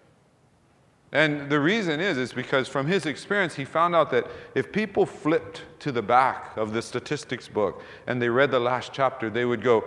And 1.17 1.49
the 1.49 1.59
reason 1.59 1.99
is, 1.99 2.15
is 2.15 2.31
because 2.31 2.67
from 2.67 2.85
his 2.85 3.07
experience, 3.07 3.55
he 3.55 3.65
found 3.65 3.95
out 3.95 4.11
that 4.11 4.27
if 4.53 4.71
people 4.71 5.03
flipped 5.07 5.63
to 5.79 5.91
the 5.91 6.03
back 6.03 6.55
of 6.55 6.73
the 6.73 6.81
statistics 6.83 7.47
book 7.47 7.81
and 8.05 8.21
they 8.21 8.29
read 8.29 8.51
the 8.51 8.59
last 8.59 8.93
chapter, 8.93 9.27
they 9.27 9.43
would 9.43 9.63
go, 9.63 9.83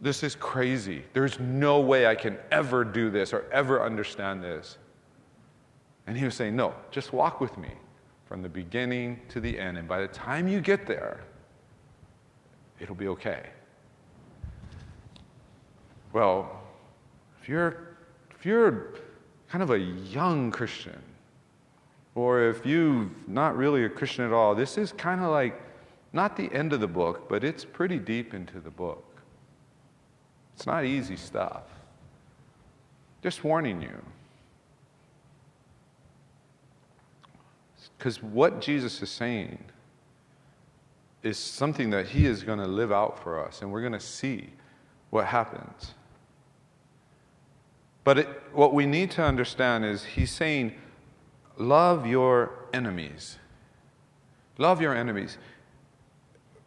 This 0.00 0.24
is 0.24 0.34
crazy. 0.34 1.04
There's 1.12 1.38
no 1.38 1.78
way 1.78 2.08
I 2.08 2.16
can 2.16 2.36
ever 2.50 2.82
do 2.82 3.10
this 3.10 3.32
or 3.32 3.44
ever 3.52 3.80
understand 3.80 4.42
this. 4.42 4.76
And 6.08 6.18
he 6.18 6.24
was 6.24 6.34
saying, 6.34 6.56
No, 6.56 6.74
just 6.90 7.12
walk 7.12 7.40
with 7.40 7.56
me 7.56 7.70
from 8.26 8.42
the 8.42 8.48
beginning 8.48 9.20
to 9.28 9.38
the 9.38 9.56
end. 9.56 9.78
And 9.78 9.86
by 9.86 10.00
the 10.00 10.08
time 10.08 10.48
you 10.48 10.60
get 10.60 10.84
there, 10.84 11.20
it'll 12.80 12.96
be 12.96 13.06
okay. 13.06 13.50
Well, 16.12 16.60
if 17.40 17.48
you're, 17.48 17.98
if 18.32 18.44
you're 18.44 18.94
kind 19.54 19.62
of 19.62 19.70
a 19.70 19.78
young 19.78 20.50
Christian, 20.50 21.00
or 22.16 22.42
if 22.42 22.66
you're 22.66 23.08
not 23.28 23.56
really 23.56 23.84
a 23.84 23.88
Christian 23.88 24.24
at 24.24 24.32
all, 24.32 24.52
this 24.52 24.76
is 24.76 24.90
kind 24.90 25.20
of 25.20 25.30
like 25.30 25.62
not 26.12 26.36
the 26.36 26.52
end 26.52 26.72
of 26.72 26.80
the 26.80 26.88
book, 26.88 27.28
but 27.28 27.44
it's 27.44 27.64
pretty 27.64 28.00
deep 28.00 28.34
into 28.34 28.58
the 28.58 28.70
book. 28.70 29.04
It's 30.56 30.66
not 30.66 30.84
easy 30.84 31.14
stuff. 31.14 31.62
Just 33.22 33.44
warning 33.44 33.80
you. 33.80 33.96
Because 37.96 38.20
what 38.20 38.60
Jesus 38.60 39.00
is 39.02 39.08
saying 39.08 39.64
is 41.22 41.38
something 41.38 41.90
that 41.90 42.08
He 42.08 42.26
is 42.26 42.42
going 42.42 42.58
to 42.58 42.66
live 42.66 42.90
out 42.90 43.22
for 43.22 43.38
us, 43.38 43.62
and 43.62 43.70
we're 43.70 43.82
going 43.82 43.92
to 43.92 44.00
see 44.00 44.48
what 45.10 45.26
happens. 45.26 45.94
But 48.04 48.18
it, 48.18 48.28
what 48.52 48.74
we 48.74 48.86
need 48.86 49.10
to 49.12 49.22
understand 49.22 49.84
is 49.84 50.04
He's 50.04 50.30
saying, 50.30 50.74
Love 51.56 52.06
your 52.06 52.52
enemies. 52.72 53.38
Love 54.58 54.80
your 54.80 54.94
enemies. 54.94 55.38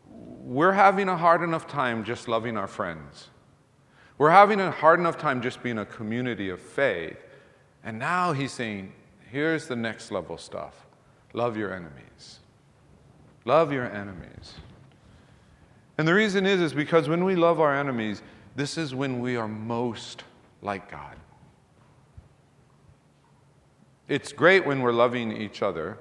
We're 0.10 0.72
having 0.72 1.10
a 1.10 1.17
hard 1.17 1.41
enough 1.44 1.67
time 1.67 2.03
just 2.03 2.27
loving 2.27 2.58
our 2.58 2.67
friends. 2.67 3.27
We're 4.17 4.32
having 4.32 4.60
a 4.60 4.72
hard 4.72 5.00
enough 5.00 5.17
time 5.17 5.41
just 5.41 5.62
being 5.62 5.77
a 5.77 5.86
community 5.86 6.50
of 6.50 6.60
faith. 6.60 7.17
And 7.84 8.00
now 8.00 8.34
he's 8.34 8.51
saying, 8.51 8.94
here's 9.29 9.67
the 9.67 9.75
next 9.75 10.12
level 10.12 10.38
stuff 10.38 10.86
love 11.34 11.58
your 11.58 11.74
enemies. 11.74 12.39
Love 13.46 13.72
your 13.72 13.86
enemies. 13.86 14.56
And 15.98 16.08
the 16.08 16.13
reason 16.13 16.46
is, 16.46 16.62
is 16.62 16.74
because 16.74 17.08
when 17.08 17.24
we 17.24 17.36
love 17.36 17.60
our 17.60 17.75
enemies, 17.75 18.22
this 18.56 18.77
is 18.77 18.94
when 18.94 19.20
we 19.20 19.36
are 19.36 19.48
most 19.48 20.24
like 20.62 20.89
God. 20.89 21.15
It's 24.07 24.31
great 24.31 24.65
when 24.65 24.81
we're 24.81 24.93
loving 24.93 25.35
each 25.35 25.61
other, 25.61 25.97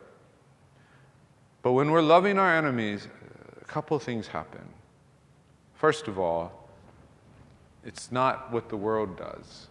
but 1.62 1.72
when 1.72 1.90
we're 1.90 2.02
loving 2.02 2.38
our 2.38 2.56
enemies, 2.56 3.08
a 3.60 3.64
couple 3.64 3.98
things 3.98 4.28
happen. 4.28 4.62
First 5.74 6.06
of 6.06 6.18
all, 6.18 6.68
it's 7.84 8.12
not 8.12 8.52
what 8.52 8.68
the 8.68 8.76
world 8.76 9.16
does. 9.16 9.68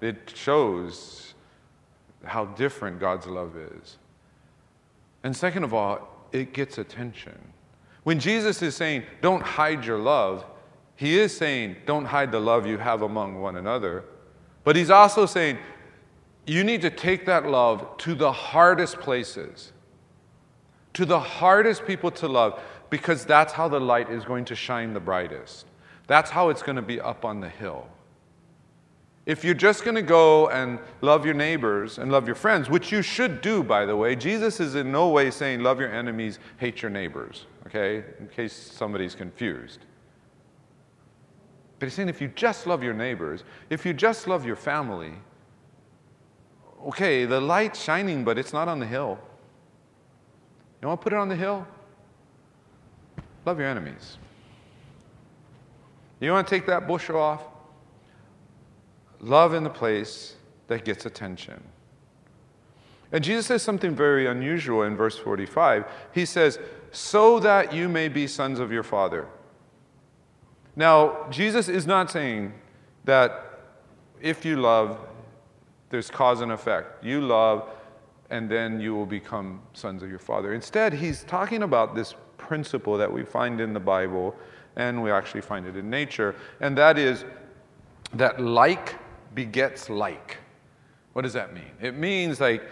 It 0.00 0.32
shows 0.34 1.34
how 2.24 2.46
different 2.46 2.98
God's 2.98 3.26
love 3.26 3.56
is. 3.56 3.98
And 5.22 5.36
second 5.36 5.64
of 5.64 5.74
all, 5.74 6.08
it 6.32 6.52
gets 6.52 6.78
attention. 6.78 7.38
When 8.04 8.18
Jesus 8.18 8.62
is 8.62 8.74
saying, 8.74 9.04
don't 9.20 9.42
hide 9.42 9.84
your 9.84 9.98
love, 9.98 10.44
he 10.96 11.18
is 11.18 11.36
saying, 11.36 11.76
don't 11.86 12.04
hide 12.04 12.32
the 12.32 12.40
love 12.40 12.66
you 12.66 12.78
have 12.78 13.02
among 13.02 13.40
one 13.40 13.56
another. 13.56 14.04
But 14.64 14.76
he's 14.76 14.90
also 14.90 15.26
saying, 15.26 15.58
you 16.46 16.64
need 16.64 16.82
to 16.82 16.90
take 16.90 17.26
that 17.26 17.46
love 17.46 17.96
to 17.98 18.14
the 18.14 18.32
hardest 18.32 18.98
places, 18.98 19.72
to 20.94 21.04
the 21.04 21.20
hardest 21.20 21.86
people 21.86 22.10
to 22.12 22.28
love, 22.28 22.60
because 22.90 23.24
that's 23.24 23.52
how 23.52 23.68
the 23.68 23.80
light 23.80 24.10
is 24.10 24.24
going 24.24 24.44
to 24.46 24.54
shine 24.54 24.92
the 24.92 25.00
brightest. 25.00 25.66
That's 26.06 26.30
how 26.30 26.48
it's 26.48 26.62
going 26.62 26.76
to 26.76 26.82
be 26.82 27.00
up 27.00 27.24
on 27.24 27.40
the 27.40 27.48
hill. 27.48 27.88
If 29.24 29.44
you're 29.44 29.54
just 29.54 29.84
going 29.84 29.94
to 29.94 30.02
go 30.02 30.48
and 30.48 30.80
love 31.00 31.24
your 31.24 31.34
neighbors 31.34 31.98
and 31.98 32.10
love 32.10 32.26
your 32.26 32.34
friends, 32.34 32.68
which 32.68 32.90
you 32.90 33.02
should 33.02 33.40
do, 33.40 33.62
by 33.62 33.86
the 33.86 33.96
way, 33.96 34.16
Jesus 34.16 34.58
is 34.58 34.74
in 34.74 34.90
no 34.90 35.10
way 35.10 35.30
saying 35.30 35.62
love 35.62 35.78
your 35.78 35.92
enemies, 35.92 36.40
hate 36.56 36.82
your 36.82 36.90
neighbors, 36.90 37.46
okay, 37.68 38.02
in 38.18 38.26
case 38.26 38.52
somebody's 38.52 39.14
confused. 39.14 39.78
But 41.78 41.86
he's 41.86 41.94
saying 41.94 42.08
if 42.08 42.20
you 42.20 42.28
just 42.34 42.66
love 42.66 42.82
your 42.82 42.94
neighbors, 42.94 43.44
if 43.70 43.86
you 43.86 43.92
just 43.92 44.26
love 44.26 44.44
your 44.44 44.56
family, 44.56 45.14
okay, 46.88 47.24
the 47.24 47.40
light's 47.40 47.82
shining, 47.82 48.24
but 48.24 48.38
it's 48.38 48.52
not 48.52 48.68
on 48.68 48.78
the 48.78 48.86
hill. 48.86 49.18
You 50.80 50.88
want 50.88 51.00
to 51.00 51.04
put 51.04 51.12
it 51.12 51.18
on 51.18 51.28
the 51.28 51.36
hill? 51.36 51.66
Love 53.44 53.58
your 53.58 53.68
enemies. 53.68 54.18
You 56.20 56.30
want 56.30 56.46
to 56.46 56.54
take 56.54 56.66
that 56.66 56.86
bushel 56.86 57.16
off? 57.18 57.42
love 59.22 59.54
in 59.54 59.62
the 59.62 59.70
place 59.70 60.34
that 60.66 60.84
gets 60.84 61.06
attention. 61.06 61.62
And 63.12 63.22
Jesus 63.22 63.46
says 63.46 63.62
something 63.62 63.94
very 63.94 64.26
unusual 64.26 64.82
in 64.82 64.96
verse 64.96 65.16
45. 65.18 65.84
He 66.12 66.26
says, 66.26 66.58
So 66.90 67.38
that 67.40 67.72
you 67.72 67.88
may 67.88 68.08
be 68.08 68.26
sons 68.26 68.58
of 68.58 68.72
your 68.72 68.82
Father. 68.82 69.26
Now, 70.74 71.28
Jesus 71.30 71.68
is 71.68 71.86
not 71.86 72.10
saying 72.10 72.54
that 73.04 73.60
if 74.20 74.44
you 74.44 74.56
love, 74.56 74.98
there's 75.92 76.10
cause 76.10 76.40
and 76.40 76.50
effect. 76.50 77.04
You 77.04 77.20
love, 77.20 77.68
and 78.30 78.48
then 78.48 78.80
you 78.80 78.94
will 78.94 79.06
become 79.06 79.60
sons 79.74 80.02
of 80.02 80.08
your 80.08 80.18
Father. 80.18 80.54
Instead, 80.54 80.94
he's 80.94 81.22
talking 81.24 81.62
about 81.62 81.94
this 81.94 82.14
principle 82.38 82.96
that 82.96 83.12
we 83.12 83.22
find 83.22 83.60
in 83.60 83.74
the 83.74 83.80
Bible 83.80 84.34
and 84.76 85.02
we 85.02 85.10
actually 85.10 85.42
find 85.42 85.66
it 85.66 85.76
in 85.76 85.90
nature, 85.90 86.34
and 86.60 86.76
that 86.78 86.96
is 86.98 87.26
that 88.14 88.40
like 88.40 88.96
begets 89.34 89.90
like. 89.90 90.38
What 91.12 91.22
does 91.22 91.34
that 91.34 91.52
mean? 91.52 91.70
It 91.78 91.94
means 91.94 92.40
like 92.40 92.64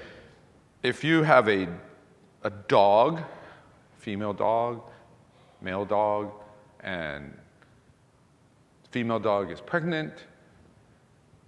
if 0.83 1.05
you 1.05 1.23
have 1.23 1.47
a, 1.47 1.69
a 2.43 2.51
dog, 2.69 3.23
female 3.99 4.33
dog, 4.33 4.81
male 5.61 5.85
dog, 5.85 6.33
and 6.81 7.37
female 8.91 9.19
dog 9.19 9.51
is 9.51 9.61
pregnant, 9.61 10.15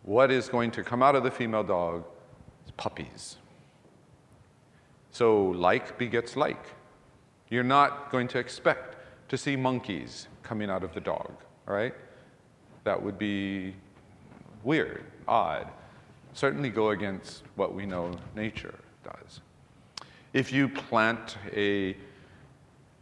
what 0.03 0.31
is 0.31 0.49
going 0.49 0.71
to 0.73 0.83
come 0.83 1.03
out 1.03 1.15
of 1.15 1.23
the 1.23 1.31
female 1.31 1.63
dog 1.63 2.05
is 2.65 2.73
puppies. 2.73 3.37
So, 5.11 5.47
like 5.49 5.99
begets 5.99 6.37
like. 6.37 6.65
You're 7.49 7.63
not 7.63 8.11
going 8.11 8.29
to 8.29 8.39
expect 8.39 8.97
to 9.29 9.37
see 9.37 9.57
monkeys 9.57 10.29
coming 10.43 10.71
out 10.71 10.83
of 10.83 10.95
the 10.95 11.01
dog, 11.01 11.33
all 11.69 11.75
right? 11.75 11.95
That 12.85 13.01
would 13.01 13.19
be 13.19 13.75
weird, 14.65 15.05
odd. 15.29 15.69
Certainly 16.33 16.71
go 16.71 16.91
against 16.91 17.43
what 17.57 17.75
we 17.75 17.85
know 17.85 18.13
nature 18.35 18.75
does. 19.05 19.41
If 20.33 20.51
you 20.51 20.69
plant 20.69 21.37
a 21.55 21.97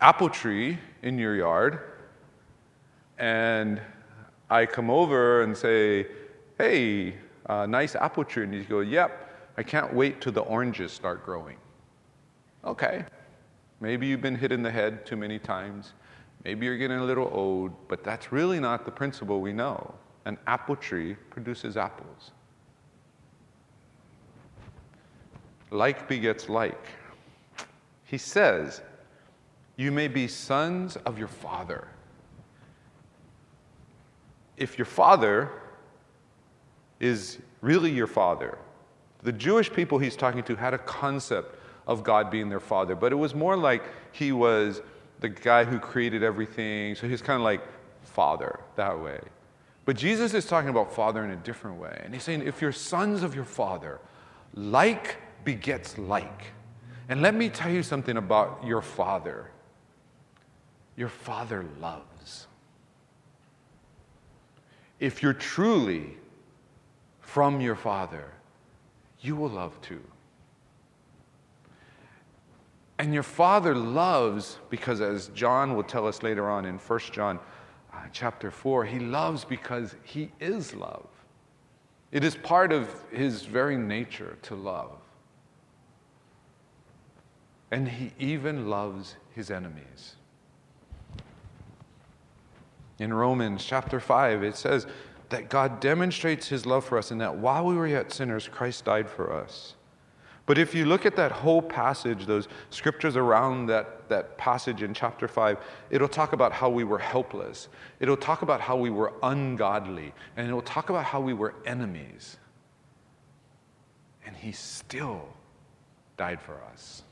apple 0.01 0.29
tree 0.29 0.79
in 1.03 1.19
your 1.19 1.37
yard 1.37 1.81
and 3.19 3.81
I 4.49 4.67
come 4.67 4.91
over 4.91 5.43
and 5.43 5.57
say, 5.57 6.07
hey, 6.61 7.15
uh, 7.47 7.65
nice 7.67 7.95
apple 7.95 8.25
tree. 8.25 8.45
And 8.45 8.55
you 8.55 8.65
go, 8.65 8.81
yep, 8.81 9.31
I 9.57 9.63
can't 9.63 9.95
wait 9.95 10.21
till 10.21 10.33
the 10.33 10.43
oranges 10.43 10.93
start 10.93 11.25
growing. 11.25 11.57
Okay, 12.65 13.05
maybe 13.81 14.07
you've 14.07 14.21
been 14.21 14.37
hit 14.37 14.53
in 14.53 14.63
the 14.63 14.71
head 14.71 15.07
too 15.07 15.17
many 15.17 15.39
times. 15.39 15.95
Maybe 16.45 16.67
you're 16.67 16.77
getting 16.77 16.99
a 16.99 17.05
little 17.05 17.31
old, 17.33 17.73
but 17.89 18.05
that's 18.05 18.33
really 18.33 18.61
not 18.61 18.85
the 18.85 18.91
principle 18.91 19.41
we 19.41 19.53
know. 19.53 19.95
An 20.27 20.37
apple 20.47 20.77
tree 20.77 21.15
produces 21.31 21.77
apples. 21.77 22.33
Like 25.71 26.09
begets 26.09 26.49
like. 26.49 26.87
He 28.05 28.19
says, 28.19 28.83
You 29.77 29.93
may 29.93 30.09
be 30.09 30.29
sons 30.29 30.97
of 31.07 31.19
your 31.19 31.29
father. 31.29 31.89
If 34.59 34.77
your 34.77 34.87
father 34.87 35.60
is 37.01 37.39
really 37.61 37.91
your 37.91 38.07
father, 38.07 38.59
the 39.23 39.33
Jewish 39.33 39.73
people 39.73 39.99
he's 39.99 40.17
talking 40.17 40.43
to 40.45 40.55
had 40.55 40.75
a 40.75 40.79
concept 40.79 41.57
of 41.87 42.05
God 42.05 42.31
being 42.31 42.49
their 42.49 42.61
father, 42.61 42.95
but 42.95 43.13
it 43.13 43.17
was 43.17 43.35
more 43.35 43.57
like 43.57 43.83
he 44.13 44.33
was 44.33 44.81
the 45.21 45.29
guy 45.29 45.65
who 45.65 45.79
created 45.79 46.23
everything. 46.23 46.95
So 46.95 47.09
he's 47.09 47.23
kind 47.23 47.37
of 47.37 47.43
like 47.43 47.63
father 48.03 48.61
that 48.77 48.99
way. 48.99 49.21
But 49.85 49.97
Jesus 49.97 50.35
is 50.35 50.47
talking 50.47 50.71
about 50.71 50.95
father 50.95 51.25
in 51.25 51.31
a 51.31 51.37
different 51.37 51.79
way. 51.79 52.01
And 52.05 52.15
he's 52.15 52.23
saying, 52.23 52.47
if 52.47 52.63
you're 52.63 52.73
sons 52.73 53.23
of 53.23 53.35
your 53.35 53.45
father, 53.45 53.99
like 54.55 55.17
begets 55.45 55.99
like. 55.99 56.53
And 57.09 57.23
let 57.23 57.35
me 57.35 57.49
tell 57.49 57.71
you 57.71 57.83
something 57.83 58.17
about 58.17 58.63
your 58.65 58.83
father. 58.83 59.51
Your 60.97 61.09
father 61.09 61.65
loves. 61.81 62.47
If 65.01 65.23
you're 65.23 65.33
truly 65.33 66.17
from 67.33 67.61
your 67.61 67.77
father, 67.77 68.25
you 69.21 69.37
will 69.37 69.51
love 69.51 69.81
too. 69.81 70.03
And 72.99 73.15
your 73.15 73.23
Father 73.23 73.75
loves 73.75 74.59
because, 74.69 75.01
as 75.01 75.29
John 75.29 75.77
will 75.77 75.85
tell 75.85 76.09
us 76.09 76.25
later 76.25 76.51
on 76.51 76.65
in 76.65 76.77
1 76.77 76.99
John 77.13 77.39
uh, 77.95 77.97
chapter 78.13 78.51
4, 78.51 78.85
he 78.85 78.99
loves 78.99 79.45
because 79.45 79.95
he 80.03 80.33
is 80.41 80.75
love. 80.75 81.07
It 82.11 82.25
is 82.25 82.35
part 82.35 82.73
of 82.73 82.91
his 83.13 83.45
very 83.45 83.79
nature 83.79 84.37
to 84.43 84.57
love. 84.57 84.99
And 87.71 87.89
he 87.89 88.13
even 88.19 88.69
loves 88.69 89.15
his 89.37 89.53
enemies. 89.53 90.17
In 92.99 93.15
Romans 93.15 93.65
chapter 93.65 94.01
5, 94.01 94.43
it 94.43 94.57
says 94.57 94.87
that 95.31 95.49
God 95.49 95.81
demonstrates 95.81 96.49
his 96.49 96.67
love 96.67 96.85
for 96.85 96.99
us 96.99 97.11
in 97.11 97.19
that 97.19 97.37
while 97.37 97.65
we 97.65 97.75
were 97.75 97.87
yet 97.87 98.13
sinners, 98.13 98.49
Christ 98.49 98.85
died 98.85 99.09
for 99.09 99.33
us. 99.33 99.75
But 100.47 100.59
if 100.59 100.75
you 100.75 100.85
look 100.85 101.07
at 101.07 101.15
that 101.15 101.31
whole 101.31 101.63
passage, 101.63 102.27
those 102.27 102.49
scriptures 102.71 103.17
around 103.17 103.67
that, 103.67 104.09
that 104.09 104.37
passage 104.37 104.83
in 104.83 104.93
chapter 104.93 105.29
5, 105.29 105.59
it'll 105.91 106.09
talk 106.09 106.33
about 106.33 106.53
how 106.53 106.69
we 106.69 106.83
were 106.83 106.99
helpless. 106.99 107.69
It'll 108.01 108.17
talk 108.17 108.43
about 108.43 108.61
how 108.61 108.77
we 108.77 108.91
were 108.91 109.13
ungodly. 109.23 110.13
And 110.37 110.49
it'll 110.49 110.63
talk 110.63 110.91
about 110.91 111.05
how 111.05 111.21
we 111.21 111.35
were 111.35 111.55
enemies. 111.65 112.37
And 114.27 114.37
he 114.37 114.51
still 114.51 115.29
died 116.17 116.41
for 116.41 116.61
us. 116.73 117.05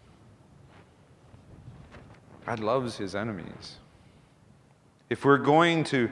God 2.45 2.59
loves 2.59 2.97
his 2.97 3.15
enemies. 3.15 3.77
If 5.11 5.25
we're 5.25 5.39
going 5.39 5.85
to 5.85 6.11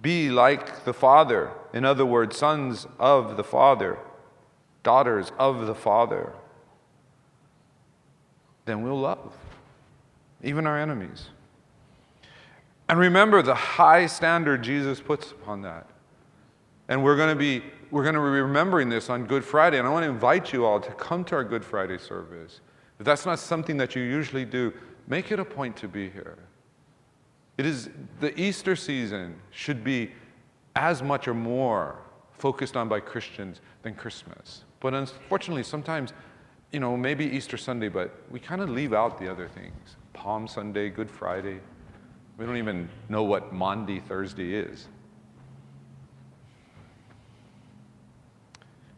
be 0.00 0.30
like 0.30 0.84
the 0.84 0.92
Father, 0.92 1.50
in 1.72 1.84
other 1.84 2.06
words, 2.06 2.36
sons 2.36 2.86
of 2.98 3.36
the 3.36 3.44
Father, 3.44 3.98
daughters 4.82 5.32
of 5.38 5.66
the 5.66 5.74
Father, 5.74 6.32
then 8.64 8.82
we'll 8.82 9.00
love, 9.00 9.32
even 10.42 10.66
our 10.66 10.78
enemies. 10.78 11.28
And 12.88 12.98
remember 12.98 13.42
the 13.42 13.54
high 13.54 14.06
standard 14.06 14.62
Jesus 14.62 15.00
puts 15.00 15.30
upon 15.32 15.62
that. 15.62 15.86
And 16.88 17.02
we're 17.04 17.16
going 17.16 17.30
to 17.30 17.36
be 17.36 17.62
we're 17.90 18.02
going 18.02 18.14
to 18.14 18.20
be 18.20 18.40
remembering 18.40 18.90
this 18.90 19.08
on 19.08 19.24
Good 19.24 19.44
Friday, 19.44 19.78
and 19.78 19.86
I 19.86 19.90
want 19.90 20.04
to 20.04 20.10
invite 20.10 20.52
you 20.52 20.66
all 20.66 20.78
to 20.78 20.90
come 20.92 21.24
to 21.24 21.36
our 21.36 21.44
Good 21.44 21.64
Friday 21.64 21.96
service. 21.96 22.60
If 22.98 23.06
that's 23.06 23.24
not 23.24 23.38
something 23.38 23.78
that 23.78 23.96
you 23.96 24.02
usually 24.02 24.44
do, 24.44 24.74
make 25.06 25.32
it 25.32 25.38
a 25.38 25.44
point 25.44 25.74
to 25.76 25.88
be 25.88 26.10
here. 26.10 26.36
It 27.58 27.66
is 27.66 27.90
the 28.20 28.38
Easter 28.40 28.74
season 28.74 29.36
should 29.50 29.84
be 29.84 30.12
as 30.74 31.02
much 31.02 31.28
or 31.28 31.34
more 31.34 31.98
focused 32.32 32.76
on 32.76 32.88
by 32.88 33.00
Christians 33.00 33.60
than 33.82 33.94
Christmas. 33.94 34.64
But 34.80 34.94
unfortunately, 34.94 35.64
sometimes 35.64 36.12
you 36.72 36.80
know, 36.80 36.96
maybe 36.96 37.24
Easter 37.24 37.56
Sunday, 37.56 37.88
but 37.88 38.14
we 38.30 38.38
kind 38.38 38.60
of 38.60 38.68
leave 38.68 38.92
out 38.92 39.18
the 39.18 39.30
other 39.30 39.48
things. 39.48 39.96
Palm 40.12 40.46
Sunday, 40.46 40.90
Good 40.90 41.10
Friday. 41.10 41.60
We 42.36 42.44
don't 42.44 42.58
even 42.58 42.88
know 43.08 43.22
what 43.22 43.52
Maundy 43.52 44.00
Thursday 44.00 44.54
is. 44.54 44.86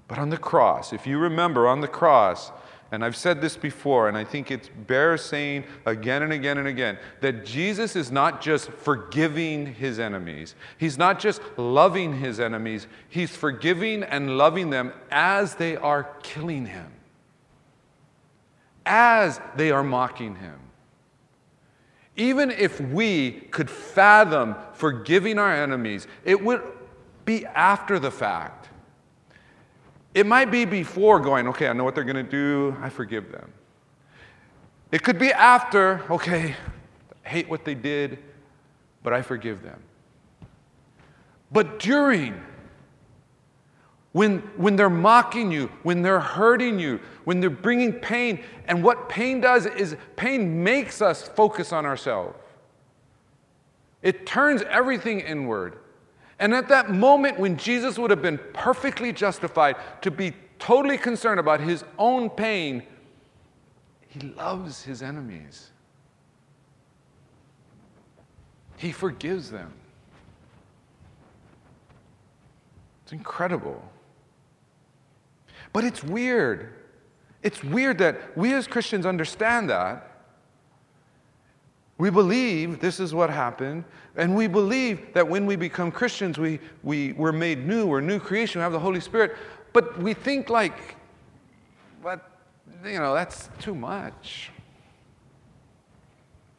But 0.08 0.18
on 0.18 0.30
the 0.30 0.36
cross, 0.36 0.92
if 0.92 1.06
you 1.06 1.18
remember 1.18 1.68
on 1.68 1.80
the 1.80 1.88
cross, 1.88 2.50
and 2.92 3.04
I've 3.04 3.16
said 3.16 3.40
this 3.40 3.56
before, 3.56 4.08
and 4.08 4.16
I 4.16 4.24
think 4.24 4.50
it 4.50 4.70
bears 4.86 5.22
saying 5.22 5.64
again 5.86 6.22
and 6.22 6.32
again 6.32 6.58
and 6.58 6.66
again 6.66 6.98
that 7.20 7.44
Jesus 7.44 7.94
is 7.94 8.10
not 8.10 8.40
just 8.40 8.70
forgiving 8.72 9.74
his 9.74 9.98
enemies, 9.98 10.54
he's 10.78 10.98
not 10.98 11.20
just 11.20 11.40
loving 11.56 12.18
his 12.18 12.40
enemies, 12.40 12.86
he's 13.08 13.34
forgiving 13.34 14.02
and 14.02 14.36
loving 14.36 14.70
them 14.70 14.92
as 15.10 15.54
they 15.54 15.76
are 15.76 16.04
killing 16.22 16.66
him 16.66 16.92
as 18.90 19.40
they 19.54 19.70
are 19.70 19.84
mocking 19.84 20.34
him. 20.34 20.58
Even 22.16 22.50
if 22.50 22.80
we 22.80 23.30
could 23.30 23.70
fathom 23.70 24.56
forgiving 24.72 25.38
our 25.38 25.54
enemies, 25.54 26.06
it 26.24 26.42
would 26.42 26.62
be 27.24 27.46
after 27.46 27.98
the 27.98 28.10
fact. 28.10 28.59
It 30.14 30.26
might 30.26 30.50
be 30.50 30.64
before 30.64 31.20
going, 31.20 31.46
okay, 31.48 31.68
I 31.68 31.72
know 31.72 31.84
what 31.84 31.94
they're 31.94 32.04
going 32.04 32.16
to 32.16 32.22
do, 32.22 32.76
I 32.80 32.88
forgive 32.88 33.30
them. 33.30 33.52
It 34.90 35.02
could 35.02 35.18
be 35.18 35.32
after, 35.32 36.02
okay, 36.10 36.56
I 37.24 37.28
hate 37.28 37.48
what 37.48 37.64
they 37.64 37.74
did, 37.74 38.18
but 39.02 39.12
I 39.12 39.22
forgive 39.22 39.62
them. 39.62 39.80
But 41.52 41.78
during, 41.78 42.40
when, 44.12 44.38
when 44.56 44.76
they're 44.76 44.90
mocking 44.90 45.52
you, 45.52 45.70
when 45.82 46.02
they're 46.02 46.20
hurting 46.20 46.80
you, 46.80 47.00
when 47.24 47.40
they're 47.40 47.50
bringing 47.50 47.92
pain. 47.92 48.42
And 48.66 48.82
what 48.82 49.08
pain 49.08 49.40
does 49.40 49.66
is 49.66 49.96
pain 50.16 50.62
makes 50.64 51.00
us 51.00 51.22
focus 51.22 51.72
on 51.72 51.86
ourselves, 51.86 52.36
it 54.02 54.26
turns 54.26 54.62
everything 54.62 55.20
inward. 55.20 55.78
And 56.40 56.54
at 56.54 56.68
that 56.68 56.90
moment 56.90 57.38
when 57.38 57.58
Jesus 57.58 57.98
would 57.98 58.10
have 58.10 58.22
been 58.22 58.40
perfectly 58.54 59.12
justified 59.12 59.76
to 60.00 60.10
be 60.10 60.32
totally 60.58 60.96
concerned 60.96 61.38
about 61.38 61.60
his 61.60 61.84
own 61.98 62.30
pain, 62.30 62.82
he 64.08 64.20
loves 64.20 64.82
his 64.82 65.02
enemies. 65.02 65.70
He 68.78 68.90
forgives 68.90 69.50
them. 69.50 69.70
It's 73.04 73.12
incredible. 73.12 73.82
But 75.74 75.84
it's 75.84 76.02
weird. 76.02 76.72
It's 77.42 77.62
weird 77.62 77.98
that 77.98 78.36
we 78.36 78.54
as 78.54 78.66
Christians 78.66 79.04
understand 79.04 79.68
that. 79.68 80.09
We 82.00 82.08
believe 82.08 82.80
this 82.80 82.98
is 82.98 83.12
what 83.12 83.28
happened, 83.28 83.84
and 84.16 84.34
we 84.34 84.46
believe 84.46 85.12
that 85.12 85.28
when 85.28 85.44
we 85.44 85.54
become 85.54 85.92
Christians, 85.92 86.38
we, 86.38 86.58
we, 86.82 87.12
we're 87.12 87.30
made 87.30 87.66
new, 87.66 87.84
we're 87.84 88.00
new 88.00 88.18
creation, 88.18 88.60
we 88.60 88.62
have 88.62 88.72
the 88.72 88.78
Holy 88.78 89.00
Spirit. 89.00 89.36
But 89.74 89.98
we 89.98 90.14
think 90.14 90.48
like, 90.48 90.96
but, 92.02 92.38
you 92.86 92.98
know, 92.98 93.12
that's 93.12 93.50
too 93.58 93.74
much. 93.74 94.48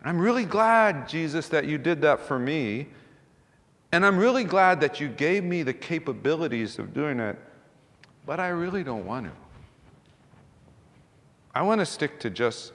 I'm 0.06 0.20
really 0.20 0.46
glad, 0.46 1.10
Jesus, 1.10 1.48
that 1.48 1.66
you 1.66 1.80
did 1.80 2.02
that 2.04 2.20
for 2.20 2.38
me. 2.38 2.90
And 3.92 4.06
I'm 4.06 4.20
really 4.20 4.44
glad 4.44 4.80
that 4.82 5.00
you 5.00 5.08
gave 5.08 5.44
me 5.44 5.64
the 5.64 5.74
capabilities 5.74 6.78
of 6.78 6.94
doing 6.94 7.20
it, 7.20 7.36
but 8.28 8.40
I 8.40 8.50
really 8.50 8.84
don't 8.84 9.08
want 9.08 9.26
to. 9.26 9.32
I 11.56 11.64
want 11.64 11.80
to 11.82 11.86
stick 11.88 12.20
to 12.20 12.30
just 12.30 12.74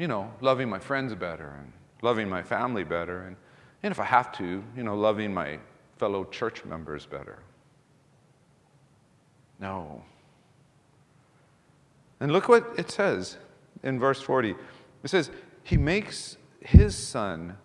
you 0.00 0.08
know, 0.08 0.32
loving 0.40 0.66
my 0.66 0.78
friends 0.78 1.14
better 1.14 1.54
and 1.58 1.70
loving 2.00 2.26
my 2.26 2.42
family 2.42 2.84
better, 2.84 3.24
and, 3.24 3.36
and 3.82 3.92
if 3.92 4.00
I 4.00 4.04
have 4.04 4.32
to, 4.38 4.64
you 4.74 4.82
know, 4.82 4.96
loving 4.96 5.34
my 5.34 5.58
fellow 5.98 6.24
church 6.24 6.64
members 6.64 7.04
better. 7.04 7.38
No. 9.60 10.02
And 12.18 12.32
look 12.32 12.48
what 12.48 12.66
it 12.78 12.90
says 12.90 13.36
in 13.82 14.00
verse 14.00 14.22
40. 14.22 14.54
It 15.02 15.10
says, 15.10 15.30
He 15.64 15.76
makes 15.76 16.38
His 16.60 16.96
sun 16.96 17.58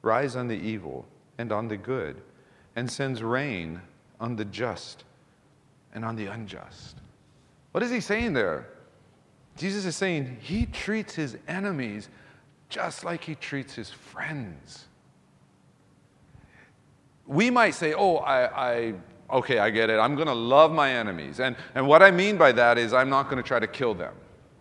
rise 0.00 0.34
on 0.34 0.48
the 0.48 0.56
evil 0.56 1.04
and 1.36 1.52
on 1.52 1.68
the 1.68 1.76
good, 1.76 2.22
and 2.74 2.90
sends 2.90 3.22
rain 3.22 3.82
on 4.18 4.34
the 4.34 4.46
just 4.46 5.04
and 5.94 6.06
on 6.06 6.16
the 6.16 6.24
unjust. 6.24 6.96
What 7.72 7.82
is 7.82 7.90
He 7.90 8.00
saying 8.00 8.32
there? 8.32 8.71
Jesus 9.56 9.84
is 9.84 9.96
saying 9.96 10.38
he 10.40 10.66
treats 10.66 11.14
his 11.14 11.36
enemies 11.46 12.08
just 12.68 13.04
like 13.04 13.22
he 13.22 13.34
treats 13.34 13.74
his 13.74 13.90
friends. 13.90 14.86
We 17.26 17.50
might 17.50 17.72
say, 17.72 17.94
oh, 17.94 18.16
I, 18.16 18.70
I 18.70 18.94
okay, 19.30 19.58
I 19.58 19.70
get 19.70 19.90
it. 19.90 19.98
I'm 19.98 20.14
going 20.14 20.28
to 20.28 20.34
love 20.34 20.72
my 20.72 20.92
enemies. 20.92 21.40
And, 21.40 21.56
and 21.74 21.86
what 21.86 22.02
I 22.02 22.10
mean 22.10 22.36
by 22.36 22.52
that 22.52 22.78
is 22.78 22.92
I'm 22.92 23.10
not 23.10 23.24
going 23.24 23.42
to 23.42 23.46
try 23.46 23.58
to 23.58 23.66
kill 23.66 23.94
them. 23.94 24.14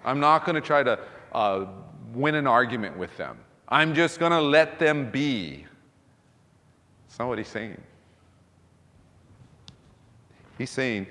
I'm 0.03 0.19
not 0.19 0.45
going 0.45 0.55
to 0.55 0.61
try 0.61 0.83
to 0.83 0.99
uh, 1.31 1.65
win 2.13 2.35
an 2.35 2.47
argument 2.47 2.97
with 2.97 3.15
them. 3.17 3.37
I'm 3.67 3.93
just 3.93 4.19
going 4.19 4.31
to 4.31 4.41
let 4.41 4.79
them 4.79 5.09
be. 5.09 5.65
That's 7.07 7.19
not 7.19 7.27
what 7.27 7.37
he's 7.37 7.47
saying. 7.47 7.81
He's 10.57 10.69
saying, 10.69 11.07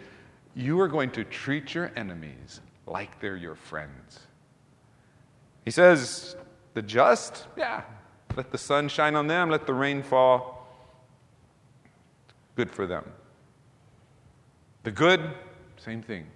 you 0.54 0.78
are 0.80 0.88
going 0.88 1.10
to 1.12 1.24
treat 1.24 1.74
your 1.74 1.90
enemies 1.96 2.60
like 2.90 3.20
they're 3.20 3.36
your 3.36 3.54
friends. 3.54 4.18
He 5.64 5.70
says, 5.70 6.36
the 6.74 6.82
just, 6.82 7.46
yeah, 7.56 7.82
let 8.36 8.50
the 8.50 8.58
sun 8.58 8.88
shine 8.88 9.14
on 9.14 9.26
them, 9.26 9.48
let 9.50 9.66
the 9.66 9.74
rain 9.74 10.02
fall. 10.02 10.66
Good 12.56 12.70
for 12.70 12.86
them. 12.86 13.04
The 14.82 14.90
good, 14.90 15.20
same 15.76 16.02
thing. 16.02 16.26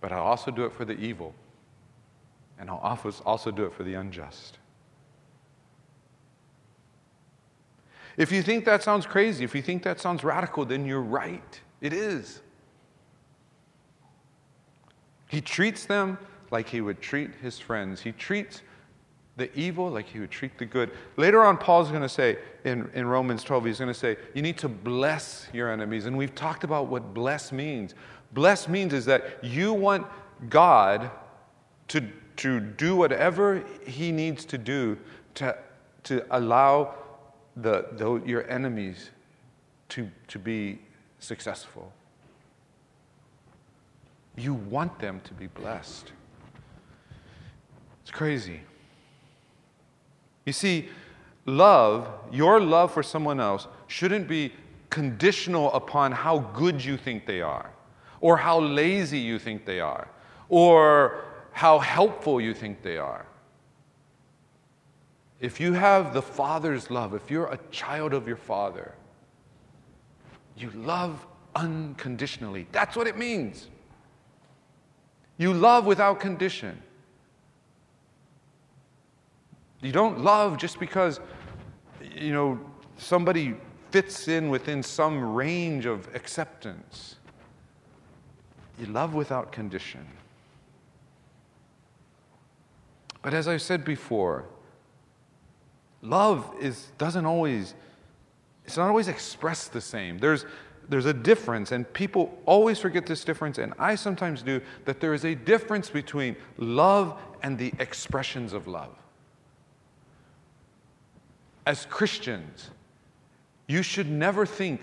But 0.00 0.12
I'll 0.12 0.22
also 0.22 0.50
do 0.50 0.64
it 0.64 0.72
for 0.72 0.84
the 0.84 0.94
evil, 0.94 1.34
and 2.58 2.70
I'll 2.70 2.98
also 3.26 3.50
do 3.50 3.64
it 3.64 3.74
for 3.74 3.82
the 3.82 3.94
unjust. 3.94 4.58
If 8.16 8.30
you 8.32 8.42
think 8.42 8.64
that 8.64 8.82
sounds 8.82 9.06
crazy, 9.06 9.44
if 9.44 9.54
you 9.54 9.62
think 9.62 9.82
that 9.84 10.00
sounds 10.00 10.24
radical, 10.24 10.64
then 10.64 10.84
you're 10.84 11.00
right. 11.00 11.60
It 11.80 11.92
is. 11.92 12.42
He 15.28 15.40
treats 15.40 15.84
them 15.84 16.18
like 16.50 16.68
he 16.68 16.80
would 16.80 17.00
treat 17.00 17.30
his 17.42 17.58
friends. 17.58 18.00
He 18.00 18.12
treats 18.12 18.62
the 19.36 19.56
evil 19.56 19.88
like 19.88 20.06
he 20.06 20.18
would 20.18 20.30
treat 20.30 20.58
the 20.58 20.66
good. 20.66 20.90
Later 21.16 21.44
on, 21.44 21.56
Paul's 21.58 21.90
going 21.90 22.02
to 22.02 22.08
say 22.08 22.38
in, 22.64 22.90
in 22.92 23.06
Romans 23.06 23.44
12, 23.44 23.66
he's 23.66 23.78
going 23.78 23.92
to 23.92 23.94
say, 23.94 24.16
You 24.34 24.42
need 24.42 24.58
to 24.58 24.68
bless 24.68 25.46
your 25.52 25.70
enemies. 25.70 26.06
And 26.06 26.18
we've 26.18 26.34
talked 26.34 26.64
about 26.64 26.88
what 26.88 27.14
bless 27.14 27.52
means. 27.52 27.94
Bless 28.32 28.68
means 28.68 28.92
is 28.92 29.04
that 29.06 29.42
you 29.42 29.72
want 29.72 30.06
God 30.50 31.10
to, 31.88 32.04
to 32.38 32.60
do 32.60 32.96
whatever 32.96 33.64
he 33.86 34.10
needs 34.10 34.44
to 34.46 34.58
do 34.58 34.98
to, 35.36 35.56
to 36.04 36.26
allow 36.30 36.94
the, 37.56 37.86
the, 37.92 38.20
your 38.26 38.48
enemies 38.50 39.10
to, 39.90 40.10
to 40.26 40.38
be 40.38 40.80
successful. 41.20 41.92
You 44.38 44.54
want 44.54 44.98
them 45.00 45.20
to 45.24 45.34
be 45.34 45.48
blessed. 45.48 46.12
It's 48.02 48.10
crazy. 48.10 48.60
You 50.46 50.52
see, 50.52 50.88
love, 51.44 52.08
your 52.30 52.60
love 52.60 52.92
for 52.92 53.02
someone 53.02 53.40
else, 53.40 53.66
shouldn't 53.88 54.28
be 54.28 54.52
conditional 54.90 55.72
upon 55.72 56.12
how 56.12 56.38
good 56.38 56.82
you 56.82 56.96
think 56.96 57.26
they 57.26 57.42
are, 57.42 57.70
or 58.20 58.36
how 58.36 58.60
lazy 58.60 59.18
you 59.18 59.38
think 59.38 59.66
they 59.66 59.80
are, 59.80 60.08
or 60.48 61.24
how 61.52 61.80
helpful 61.80 62.40
you 62.40 62.54
think 62.54 62.82
they 62.82 62.96
are. 62.96 63.26
If 65.40 65.60
you 65.60 65.72
have 65.72 66.14
the 66.14 66.22
Father's 66.22 66.90
love, 66.90 67.12
if 67.12 67.30
you're 67.30 67.46
a 67.46 67.58
child 67.70 68.14
of 68.14 68.26
your 68.26 68.36
Father, 68.36 68.94
you 70.56 70.70
love 70.70 71.26
unconditionally. 71.54 72.66
That's 72.72 72.96
what 72.96 73.06
it 73.06 73.18
means. 73.18 73.68
You 75.38 75.54
love 75.54 75.86
without 75.86 76.18
condition. 76.18 76.82
You 79.80 79.92
don't 79.92 80.20
love 80.20 80.58
just 80.58 80.80
because, 80.80 81.20
you 82.16 82.32
know, 82.32 82.58
somebody 82.96 83.54
fits 83.90 84.26
in 84.26 84.50
within 84.50 84.82
some 84.82 85.34
range 85.34 85.86
of 85.86 86.12
acceptance. 86.14 87.16
You 88.78 88.86
love 88.86 89.14
without 89.14 89.52
condition. 89.52 90.06
But 93.22 93.34
as 93.34 93.46
I 93.48 93.56
said 93.56 93.84
before, 93.84 94.44
love 96.02 96.52
is, 96.60 96.90
doesn't 96.98 97.26
always, 97.26 97.74
it's 98.64 98.76
not 98.76 98.88
always 98.88 99.08
expressed 99.08 99.72
the 99.72 99.80
same. 99.80 100.18
There's, 100.18 100.44
there's 100.88 101.06
a 101.06 101.12
difference, 101.12 101.72
and 101.72 101.90
people 101.92 102.38
always 102.46 102.78
forget 102.78 103.06
this 103.06 103.24
difference, 103.24 103.58
and 103.58 103.74
I 103.78 103.94
sometimes 103.94 104.42
do, 104.42 104.60
that 104.86 105.00
there 105.00 105.12
is 105.12 105.24
a 105.24 105.34
difference 105.34 105.90
between 105.90 106.36
love 106.56 107.20
and 107.42 107.58
the 107.58 107.72
expressions 107.78 108.52
of 108.52 108.66
love. 108.66 108.94
As 111.66 111.84
Christians, 111.86 112.70
you 113.66 113.82
should 113.82 114.08
never 114.08 114.46
think 114.46 114.80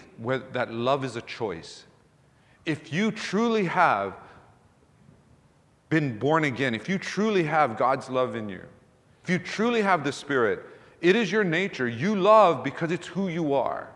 that 0.53 0.71
love 0.71 1.03
is 1.03 1.15
a 1.15 1.21
choice. 1.21 1.85
If 2.65 2.93
you 2.93 3.11
truly 3.11 3.65
have 3.65 4.13
been 5.89 6.19
born 6.19 6.43
again, 6.43 6.75
if 6.75 6.87
you 6.87 6.99
truly 6.99 7.43
have 7.43 7.77
God's 7.77 8.09
love 8.09 8.35
in 8.35 8.47
you, 8.47 8.61
if 9.23 9.29
you 9.29 9.39
truly 9.39 9.81
have 9.81 10.03
the 10.03 10.11
Spirit, 10.11 10.63
it 11.01 11.15
is 11.15 11.31
your 11.31 11.43
nature. 11.43 11.87
You 11.87 12.15
love 12.15 12.63
because 12.63 12.91
it's 12.91 13.07
who 13.07 13.27
you 13.27 13.55
are. 13.55 13.89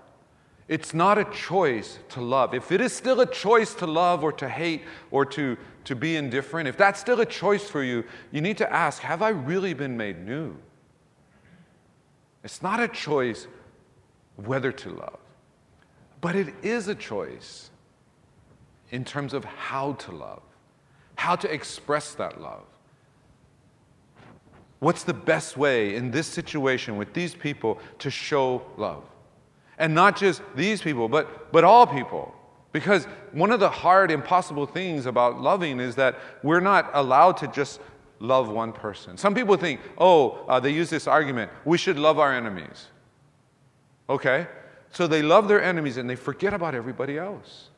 It's 0.70 0.94
not 0.94 1.18
a 1.18 1.26
choice 1.26 1.98
to 2.10 2.22
love. 2.22 2.54
If 2.54 2.72
it 2.72 2.80
is 2.80 2.94
still 2.94 3.22
a 3.22 3.26
choice 3.26 3.74
to 3.74 3.88
love 3.88 4.24
or 4.24 4.32
to 4.34 4.48
hate 4.48 4.84
or 5.10 5.26
to, 5.26 5.58
to 5.86 5.96
be 5.96 6.16
indifferent, 6.16 6.70
if 6.70 6.78
that's 6.78 7.00
still 7.00 7.20
a 7.22 7.26
choice 7.26 7.68
for 7.68 7.84
you, 7.84 8.04
you 8.32 8.40
need 8.40 8.60
to 8.60 8.72
ask 8.72 9.02
Have 9.02 9.24
I 9.24 9.30
really 9.30 9.74
been 9.74 9.98
made 9.98 10.24
new? 10.24 10.56
It's 12.44 12.62
not 12.62 12.80
a 12.80 12.88
choice 12.88 13.48
whether 14.36 14.72
to 14.72 14.92
love, 14.92 15.18
but 16.22 16.36
it 16.36 16.54
is 16.62 16.88
a 16.88 16.96
choice 16.96 17.72
in 18.92 19.04
terms 19.04 19.34
of 19.34 19.44
how 19.46 19.94
to 19.94 20.12
love, 20.12 20.44
how 21.16 21.36
to 21.36 21.52
express 21.52 22.14
that 22.14 22.40
love. 22.40 22.64
What's 24.78 25.04
the 25.04 25.16
best 25.16 25.58
way 25.58 25.96
in 25.96 26.12
this 26.12 26.28
situation 26.28 26.96
with 26.96 27.14
these 27.14 27.34
people 27.34 27.80
to 27.98 28.12
show 28.12 28.62
love? 28.78 29.04
And 29.80 29.96
not 29.96 30.18
just 30.18 30.42
these 30.56 30.82
people, 30.82 31.08
but, 31.08 31.52
but 31.52 31.64
all 31.64 31.88
people. 31.88 32.36
Because 32.72 33.06
one 33.32 33.52
of 33.52 33.60
the 33.60 33.70
hard, 33.70 34.12
impossible 34.12 34.66
things 34.66 35.06
about 35.06 35.42
loving 35.42 35.80
is 35.80 35.96
that 35.96 36.20
we're 36.44 36.60
not 36.60 36.92
allowed 36.94 37.38
to 37.38 37.48
just 37.48 37.80
love 38.20 38.50
one 38.50 38.74
person. 38.74 39.18
Some 39.18 39.34
people 39.34 39.56
think, 39.56 39.80
oh, 39.98 40.46
uh, 40.48 40.60
they 40.60 40.72
use 40.72 40.90
this 40.90 41.08
argument, 41.08 41.52
we 41.66 41.78
should 41.78 41.98
love 41.98 42.20
our 42.20 42.34
enemies. 42.34 42.88
Okay? 44.10 44.48
So 44.92 45.08
they 45.08 45.22
love 45.22 45.48
their 45.48 45.64
enemies 45.64 45.98
and 45.98 46.10
they 46.10 46.16
forget 46.16 46.54
about 46.54 46.76
everybody 46.76 47.18
else. 47.18 47.70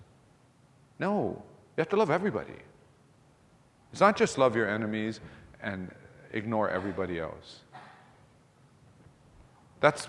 No, 1.00 1.42
you 1.78 1.82
have 1.82 1.90
to 1.90 1.96
love 1.96 2.10
everybody. 2.10 2.54
It's 3.92 4.02
not 4.02 4.16
just 4.16 4.38
love 4.38 4.56
your 4.56 4.70
enemies 4.70 5.20
and 5.62 5.92
ignore 6.32 6.70
everybody 6.70 7.20
else. 7.20 7.62
That's 9.80 10.08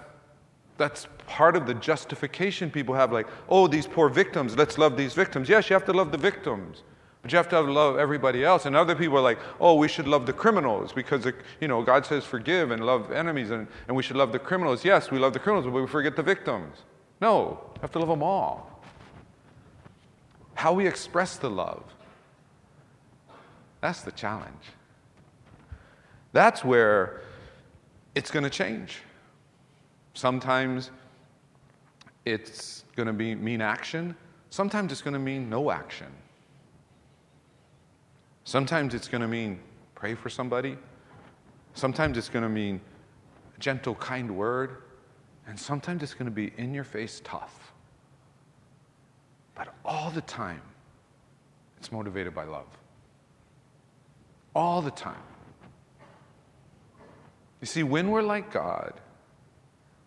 that's 0.82 1.06
part 1.28 1.54
of 1.54 1.64
the 1.64 1.74
justification 1.74 2.68
people 2.68 2.92
have 2.92 3.12
like, 3.12 3.28
oh, 3.48 3.68
these 3.68 3.86
poor 3.86 4.08
victims, 4.08 4.56
let's 4.56 4.78
love 4.78 4.96
these 4.96 5.14
victims. 5.14 5.48
Yes, 5.48 5.70
you 5.70 5.74
have 5.74 5.84
to 5.84 5.92
love 5.92 6.10
the 6.10 6.18
victims. 6.18 6.82
But 7.22 7.30
you 7.30 7.36
have 7.36 7.48
to 7.50 7.60
love 7.60 7.98
everybody 7.98 8.44
else. 8.44 8.66
And 8.66 8.74
other 8.74 8.96
people 8.96 9.16
are 9.16 9.22
like, 9.22 9.38
oh, 9.60 9.76
we 9.76 9.86
should 9.86 10.08
love 10.08 10.26
the 10.26 10.32
criminals 10.32 10.92
because, 10.92 11.24
you 11.60 11.68
know, 11.68 11.82
God 11.82 12.04
says 12.04 12.24
forgive 12.24 12.72
and 12.72 12.84
love 12.84 13.12
enemies 13.12 13.52
and, 13.52 13.68
and 13.86 13.96
we 13.96 14.02
should 14.02 14.16
love 14.16 14.32
the 14.32 14.40
criminals. 14.40 14.84
Yes, 14.84 15.12
we 15.12 15.20
love 15.20 15.32
the 15.32 15.38
criminals, 15.38 15.66
but 15.66 15.80
we 15.80 15.86
forget 15.86 16.16
the 16.16 16.22
victims. 16.22 16.78
No, 17.20 17.60
you 17.76 17.80
have 17.80 17.92
to 17.92 18.00
love 18.00 18.08
them 18.08 18.24
all. 18.24 18.82
How 20.54 20.72
we 20.72 20.88
express 20.88 21.36
the 21.36 21.48
love. 21.48 21.84
That's 23.80 24.02
the 24.02 24.10
challenge. 24.10 24.64
That's 26.32 26.64
where 26.64 27.22
it's 28.16 28.32
going 28.32 28.44
to 28.44 28.50
change. 28.50 28.98
Sometimes 30.14 30.90
it's 32.24 32.84
going 32.96 33.06
to 33.06 33.12
be, 33.12 33.34
mean 33.34 33.60
action. 33.60 34.14
Sometimes 34.50 34.92
it's 34.92 35.02
going 35.02 35.14
to 35.14 35.20
mean 35.20 35.48
no 35.48 35.70
action. 35.70 36.08
Sometimes 38.44 38.94
it's 38.94 39.08
going 39.08 39.22
to 39.22 39.28
mean 39.28 39.60
pray 39.94 40.14
for 40.14 40.28
somebody. 40.28 40.76
Sometimes 41.74 42.18
it's 42.18 42.28
going 42.28 42.42
to 42.42 42.48
mean 42.48 42.80
a 43.56 43.60
gentle, 43.60 43.94
kind 43.94 44.36
word. 44.36 44.76
And 45.46 45.58
sometimes 45.58 46.02
it's 46.02 46.14
going 46.14 46.26
to 46.26 46.30
be 46.30 46.52
in 46.56 46.74
your 46.74 46.84
face 46.84 47.20
tough. 47.24 47.72
But 49.54 49.74
all 49.84 50.10
the 50.10 50.20
time, 50.22 50.62
it's 51.78 51.90
motivated 51.90 52.34
by 52.34 52.44
love. 52.44 52.66
All 54.54 54.82
the 54.82 54.90
time. 54.90 55.22
You 57.60 57.66
see, 57.66 57.82
when 57.82 58.10
we're 58.10 58.22
like 58.22 58.52
God, 58.52 58.92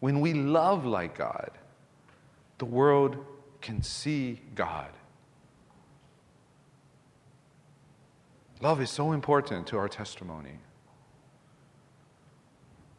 when 0.05 0.21
we 0.21 0.35
love 0.35 0.85
like 0.85 1.17
God, 1.17 1.49
the 2.59 2.65
world 2.65 3.17
can 3.59 3.81
see 3.81 4.39
God. 4.53 4.91
Love 8.61 8.81
is 8.81 8.91
so 8.91 9.13
important 9.13 9.65
to 9.65 9.79
our 9.79 9.89
testimony. 9.89 10.59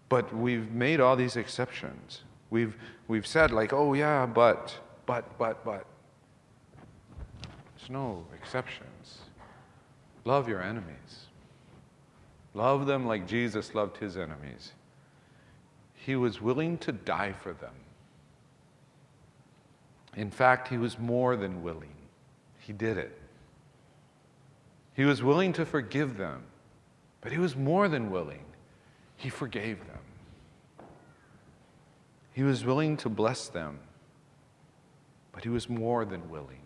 But 0.08 0.34
we've 0.34 0.72
made 0.72 0.98
all 0.98 1.14
these 1.14 1.36
exceptions. 1.36 2.24
We've, 2.50 2.76
we've 3.06 3.24
said, 3.24 3.52
like, 3.52 3.72
oh, 3.72 3.94
yeah, 3.94 4.26
but, 4.26 4.76
but, 5.06 5.38
but, 5.38 5.64
but. 5.64 5.86
There's 7.76 7.88
no 7.88 8.26
exceptions. 8.34 9.18
Love 10.24 10.48
your 10.48 10.60
enemies. 10.60 11.26
Love 12.52 12.86
them 12.86 13.06
like 13.06 13.28
Jesus 13.28 13.76
loved 13.76 13.98
his 13.98 14.16
enemies. 14.16 14.72
He 16.06 16.14
was 16.14 16.40
willing 16.40 16.78
to 16.78 16.92
die 16.92 17.32
for 17.32 17.52
them. 17.52 17.74
In 20.14 20.30
fact, 20.30 20.68
he 20.68 20.78
was 20.78 21.00
more 21.00 21.34
than 21.34 21.64
willing, 21.64 21.96
he 22.60 22.72
did 22.72 22.96
it. 22.96 23.18
He 24.94 25.04
was 25.04 25.20
willing 25.20 25.52
to 25.54 25.66
forgive 25.66 26.16
them, 26.16 26.44
but 27.20 27.32
he 27.32 27.38
was 27.38 27.56
more 27.56 27.88
than 27.88 28.08
willing. 28.08 28.44
He 29.16 29.30
forgave 29.30 29.80
them. 29.88 30.86
He 32.34 32.44
was 32.44 32.64
willing 32.64 32.96
to 32.98 33.08
bless 33.08 33.48
them, 33.48 33.80
but 35.32 35.42
he 35.42 35.48
was 35.48 35.68
more 35.68 36.04
than 36.04 36.30
willing. 36.30 36.62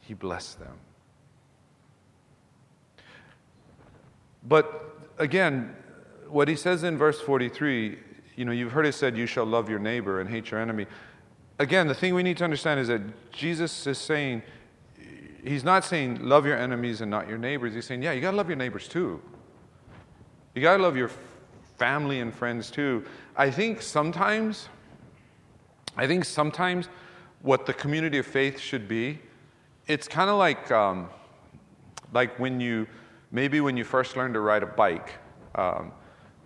He 0.00 0.14
blessed 0.14 0.60
them. 0.60 0.78
But 4.46 4.96
again, 5.18 5.74
what 6.28 6.46
he 6.46 6.54
says 6.54 6.84
in 6.84 6.96
verse 6.96 7.20
43, 7.20 7.98
you 8.36 8.44
know, 8.44 8.52
you've 8.52 8.72
heard 8.72 8.86
it 8.86 8.94
said, 8.94 9.16
You 9.16 9.26
shall 9.26 9.44
love 9.44 9.68
your 9.68 9.78
neighbor 9.78 10.20
and 10.20 10.28
hate 10.28 10.50
your 10.50 10.60
enemy. 10.60 10.86
Again, 11.58 11.86
the 11.86 11.94
thing 11.94 12.14
we 12.14 12.22
need 12.22 12.36
to 12.38 12.44
understand 12.44 12.80
is 12.80 12.88
that 12.88 13.32
Jesus 13.32 13.86
is 13.86 13.98
saying, 13.98 14.42
He's 15.44 15.62
not 15.62 15.84
saying 15.84 16.26
love 16.26 16.46
your 16.46 16.56
enemies 16.56 17.02
and 17.02 17.10
not 17.10 17.28
your 17.28 17.36
neighbors. 17.36 17.74
He's 17.74 17.84
saying, 17.84 18.02
yeah, 18.02 18.12
you 18.12 18.22
got 18.22 18.30
to 18.30 18.36
love 18.36 18.48
your 18.48 18.56
neighbors 18.56 18.88
too. 18.88 19.20
You 20.54 20.62
got 20.62 20.78
to 20.78 20.82
love 20.82 20.96
your 20.96 21.10
family 21.76 22.20
and 22.20 22.34
friends 22.34 22.70
too. 22.70 23.04
I 23.36 23.50
think 23.50 23.82
sometimes, 23.82 24.68
I 25.98 26.06
think 26.06 26.24
sometimes 26.24 26.88
what 27.42 27.66
the 27.66 27.74
community 27.74 28.16
of 28.18 28.26
faith 28.26 28.58
should 28.58 28.88
be, 28.88 29.18
it's 29.86 30.08
kind 30.08 30.30
of 30.30 30.38
like, 30.38 30.70
um, 30.70 31.10
like 32.14 32.38
when 32.38 32.58
you, 32.58 32.86
maybe 33.30 33.60
when 33.60 33.76
you 33.76 33.84
first 33.84 34.16
learned 34.16 34.34
to 34.34 34.40
ride 34.40 34.62
a 34.62 34.66
bike. 34.66 35.12
Um, 35.56 35.92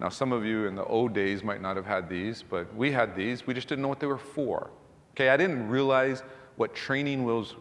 now, 0.00 0.08
some 0.08 0.32
of 0.32 0.44
you 0.44 0.66
in 0.66 0.76
the 0.76 0.84
old 0.84 1.12
days 1.12 1.42
might 1.42 1.60
not 1.60 1.74
have 1.76 1.86
had 1.86 2.08
these, 2.08 2.44
but 2.48 2.72
we 2.74 2.92
had 2.92 3.16
these. 3.16 3.46
We 3.46 3.54
just 3.54 3.66
didn't 3.66 3.82
know 3.82 3.88
what 3.88 3.98
they 3.98 4.06
were 4.06 4.16
for. 4.16 4.70
Okay, 5.14 5.30
I 5.30 5.36
didn't 5.36 5.68
realize 5.68 6.22
what 6.56 6.74
training 6.74 7.24
wheels 7.24 7.56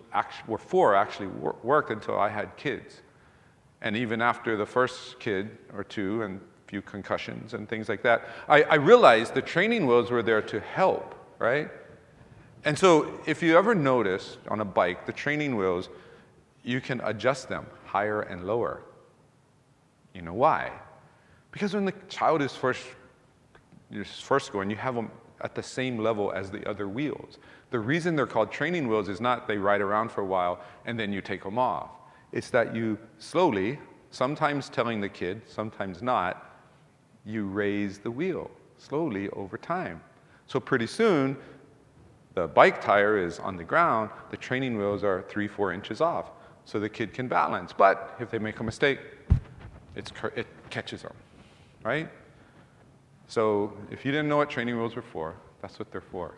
were 0.48 0.58
for 0.58 0.96
actually 0.96 1.28
worked 1.28 1.90
until 1.90 2.20
I 2.20 2.30
had 2.30 2.56
kids. 2.56 3.02
And 3.82 3.96
even 3.96 4.22
after 4.22 4.56
the 4.56 4.66
first 4.66 5.20
kid 5.20 5.58
or 5.74 5.84
two 5.84 6.22
and 6.24 6.40
a 6.40 6.70
few 6.70 6.82
concussions 6.82 7.54
and 7.54 7.68
things 7.68 7.90
like 7.90 8.04
that, 8.04 8.28
I, 8.48 8.64
I 8.64 8.76
realized 8.76 9.34
the 9.34 9.42
training 9.42 9.88
wheels 9.88 10.12
were 10.12 10.24
there 10.24 10.42
to 10.44 10.60
help, 10.60 11.16
right? 11.40 11.70
And 12.66 12.78
so 12.78 13.20
if 13.26 13.42
you 13.42 13.58
ever 13.58 13.74
notice 13.74 14.38
on 14.48 14.62
a 14.62 14.66
bike, 14.66 15.06
the 15.06 15.14
training 15.14 15.56
wheels, 15.56 15.90
you 16.64 16.82
can 16.82 17.02
adjust 17.04 17.50
them 17.50 17.66
higher 17.86 18.22
and 18.22 18.46
lower. 18.46 18.82
You 20.14 20.22
know 20.22 20.34
why? 20.34 20.72
Because 21.58 21.74
when 21.74 21.86
the 21.86 21.94
child 22.08 22.44
is 22.44 22.56
first, 22.56 22.86
is 23.90 24.20
first 24.20 24.54
going, 24.54 24.70
you 24.70 24.76
have 24.76 24.94
them 24.94 25.10
at 25.42 25.56
the 25.56 25.64
same 25.64 25.98
level 25.98 26.32
as 26.32 26.52
the 26.52 26.64
other 26.70 26.88
wheels. 26.88 27.40
The 27.72 27.80
reason 27.80 28.16
they're 28.16 28.28
called 28.28 28.52
training 28.52 28.88
wheels 28.88 29.10
is 29.10 29.20
not 29.20 29.48
they 29.48 29.58
ride 29.58 29.82
around 29.82 30.12
for 30.12 30.22
a 30.22 30.26
while 30.26 30.60
and 30.86 31.00
then 31.00 31.12
you 31.12 31.20
take 31.20 31.44
them 31.44 31.58
off. 31.58 31.90
It's 32.32 32.52
that 32.52 32.76
you 32.76 33.00
slowly, 33.18 33.80
sometimes 34.12 34.70
telling 34.70 35.02
the 35.02 35.10
kid, 35.10 35.42
sometimes 35.48 36.04
not, 36.04 36.62
you 37.26 37.48
raise 37.48 37.98
the 37.98 38.12
wheel 38.12 38.52
slowly 38.78 39.28
over 39.30 39.58
time. 39.58 40.00
So 40.46 40.60
pretty 40.60 40.86
soon, 40.86 41.36
the 42.36 42.48
bike 42.48 42.82
tire 42.82 43.18
is 43.18 43.40
on 43.40 43.58
the 43.58 43.64
ground, 43.64 44.12
the 44.30 44.38
training 44.38 44.78
wheels 44.78 45.04
are 45.04 45.26
three, 45.28 45.48
four 45.48 45.74
inches 45.74 46.02
off, 46.02 46.30
so 46.66 46.80
the 46.80 46.88
kid 46.88 47.16
can 47.16 47.28
balance. 47.28 47.74
But 47.74 48.16
if 48.20 48.30
they 48.30 48.38
make 48.38 48.60
a 48.60 48.64
mistake, 48.64 49.00
it 49.96 50.48
catches 50.70 51.02
them, 51.02 51.14
right? 51.88 52.10
So 53.28 53.72
if 53.90 54.04
you 54.04 54.12
didn't 54.12 54.28
know 54.28 54.36
what 54.36 54.50
training 54.50 54.78
wheels 54.78 54.98
were 54.98 55.02
for, 55.02 55.36
that's 55.62 55.80
what 55.80 55.90
they're 55.90 56.02
for. 56.02 56.36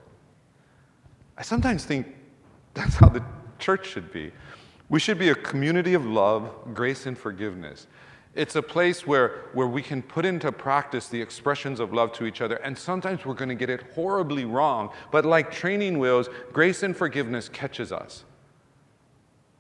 I 1.38 1.41
sometimes 1.41 1.85
think 1.85 2.05
that's 2.75 2.95
how 2.95 3.09
the 3.09 3.23
church 3.57 3.88
should 3.88 4.13
be. 4.13 4.31
We 4.89 4.99
should 4.99 5.17
be 5.17 5.29
a 5.29 5.35
community 5.35 5.95
of 5.95 6.05
love, 6.05 6.51
grace, 6.75 7.07
and 7.07 7.17
forgiveness. 7.17 7.88
It's 8.35 8.55
a 8.55 8.62
place 8.62 9.07
where, 9.07 9.45
where 9.53 9.65
we 9.65 9.81
can 9.81 10.03
put 10.03 10.23
into 10.23 10.51
practice 10.51 11.07
the 11.07 11.19
expressions 11.19 11.79
of 11.79 11.93
love 11.93 12.13
to 12.13 12.25
each 12.25 12.41
other, 12.41 12.57
and 12.57 12.77
sometimes 12.77 13.25
we're 13.25 13.33
going 13.33 13.49
to 13.49 13.55
get 13.55 13.71
it 13.71 13.81
horribly 13.95 14.45
wrong. 14.45 14.91
But 15.12 15.25
like 15.25 15.51
training 15.51 15.97
wheels, 15.97 16.29
grace 16.53 16.83
and 16.83 16.95
forgiveness 16.95 17.49
catches 17.49 17.91
us. 17.91 18.23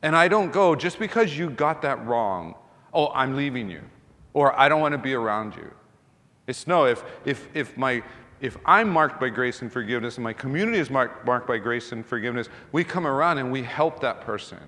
And 0.03 0.15
I 0.15 0.27
don't 0.27 0.51
go, 0.51 0.75
just 0.75 0.99
because 0.99 1.35
you 1.35 1.49
got 1.49 1.81
that 1.81 2.05
wrong, 2.05 2.55
oh, 2.93 3.07
I'm 3.09 3.35
leaving 3.35 3.71
you, 3.71 3.81
or 4.33 4.57
I 4.57 4.69
don't 4.69 4.81
want 4.81 4.93
to 4.93 4.99
be 4.99 5.13
around 5.15 5.55
you. 5.55 5.71
It's 6.49 6.65
no, 6.65 6.85
if, 6.85 7.03
if, 7.25 7.47
if 7.53 7.77
my 7.77 8.01
if 8.41 8.57
I'm 8.65 8.89
marked 8.89 9.19
by 9.19 9.29
grace 9.29 9.61
and 9.61 9.71
forgiveness 9.71 10.15
and 10.15 10.23
my 10.23 10.33
community 10.33 10.79
is 10.79 10.89
marked, 10.89 11.25
marked 11.25 11.45
by 11.45 11.57
grace 11.57 11.91
and 11.91 12.03
forgiveness, 12.03 12.47
we 12.71 12.83
come 12.83 13.05
around 13.05 13.37
and 13.37 13.51
we 13.51 13.61
help 13.61 13.99
that 13.99 14.21
person. 14.21 14.59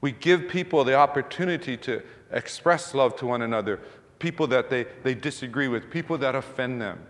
We 0.00 0.12
give 0.12 0.48
people 0.48 0.82
the 0.82 0.94
opportunity 0.94 1.76
to 1.76 2.02
express 2.32 2.94
love 2.94 3.14
to 3.16 3.26
one 3.26 3.42
another, 3.42 3.80
people 4.18 4.46
that 4.48 4.70
they, 4.70 4.86
they 5.02 5.14
disagree 5.14 5.68
with, 5.68 5.90
people 5.90 6.16
that 6.18 6.34
offend 6.34 6.80
them. 6.80 7.00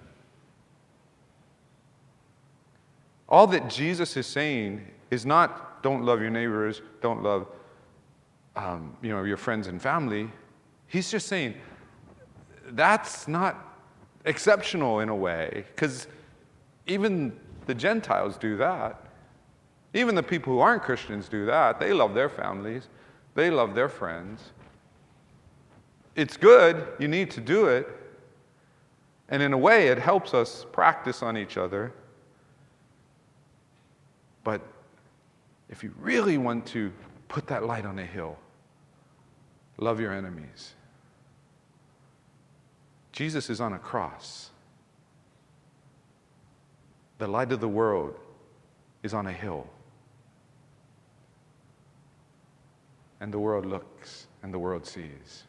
All 3.29 3.47
that 3.47 3.71
Jesus 3.71 4.17
is 4.17 4.27
saying 4.27 4.87
is 5.11 5.25
not 5.25 5.83
don't 5.85 6.03
love 6.03 6.21
your 6.21 6.31
neighbors, 6.31 6.83
don't 7.01 7.23
love 7.23 7.47
um, 8.57 8.97
you 9.01 9.11
know, 9.11 9.23
your 9.23 9.37
friends 9.37 9.69
and 9.69 9.81
family. 9.81 10.31
He's 10.89 11.11
just 11.11 11.29
saying 11.29 11.55
that's 12.71 13.29
not 13.29 13.79
exceptional 14.25 15.01
in 15.01 15.09
a 15.09 15.17
way, 15.17 15.65
because 15.75 16.07
even 16.87 17.39
the 17.67 17.75
Gentiles 17.75 18.37
do 18.37 18.57
that. 18.57 19.01
Even 19.93 20.15
the 20.15 20.23
people 20.23 20.53
who 20.53 20.59
aren't 20.59 20.83
Christians 20.83 21.29
do 21.29 21.47
that. 21.47 21.79
They 21.79 21.93
love 21.93 22.15
their 22.15 22.29
families, 22.29 22.89
they 23.35 23.51
love 23.51 23.75
their 23.75 23.89
friends. 23.89 24.53
It's 26.17 26.37
good, 26.37 26.87
you 26.99 27.09
need 27.09 27.31
to 27.33 27.41
do 27.41 27.67
it. 27.67 27.89
And 29.29 29.43
in 29.43 29.53
a 29.53 29.59
way, 29.59 29.89
it 29.89 29.99
helps 29.99 30.35
us 30.35 30.67
practice 30.71 31.23
on 31.23 31.37
each 31.37 31.57
other. 31.57 31.93
But 34.45 34.61
if 35.69 35.83
you 35.83 35.93
really 35.99 36.39
want 36.39 36.67
to 36.67 36.93
put 37.29 37.47
that 37.49 37.65
light 37.65 37.87
on 37.87 37.99
a 37.99 38.05
hill, 38.05 38.37
love 39.79 39.99
your 39.99 40.13
enemies. 40.13 40.75
Jesus 43.15 43.49
is 43.49 43.63
on 43.63 43.73
a 43.73 43.79
cross. 43.79 44.51
The 47.17 47.27
light 47.27 47.51
of 47.53 47.61
the 47.61 47.69
world 47.69 48.19
is 49.03 49.15
on 49.15 49.27
a 49.27 49.33
hill. 49.33 49.67
and 53.25 53.33
the 53.33 53.39
world 53.39 53.65
looks 53.65 54.27
and 54.43 54.53
the 54.53 54.59
world 54.59 54.87
sees. 54.87 55.45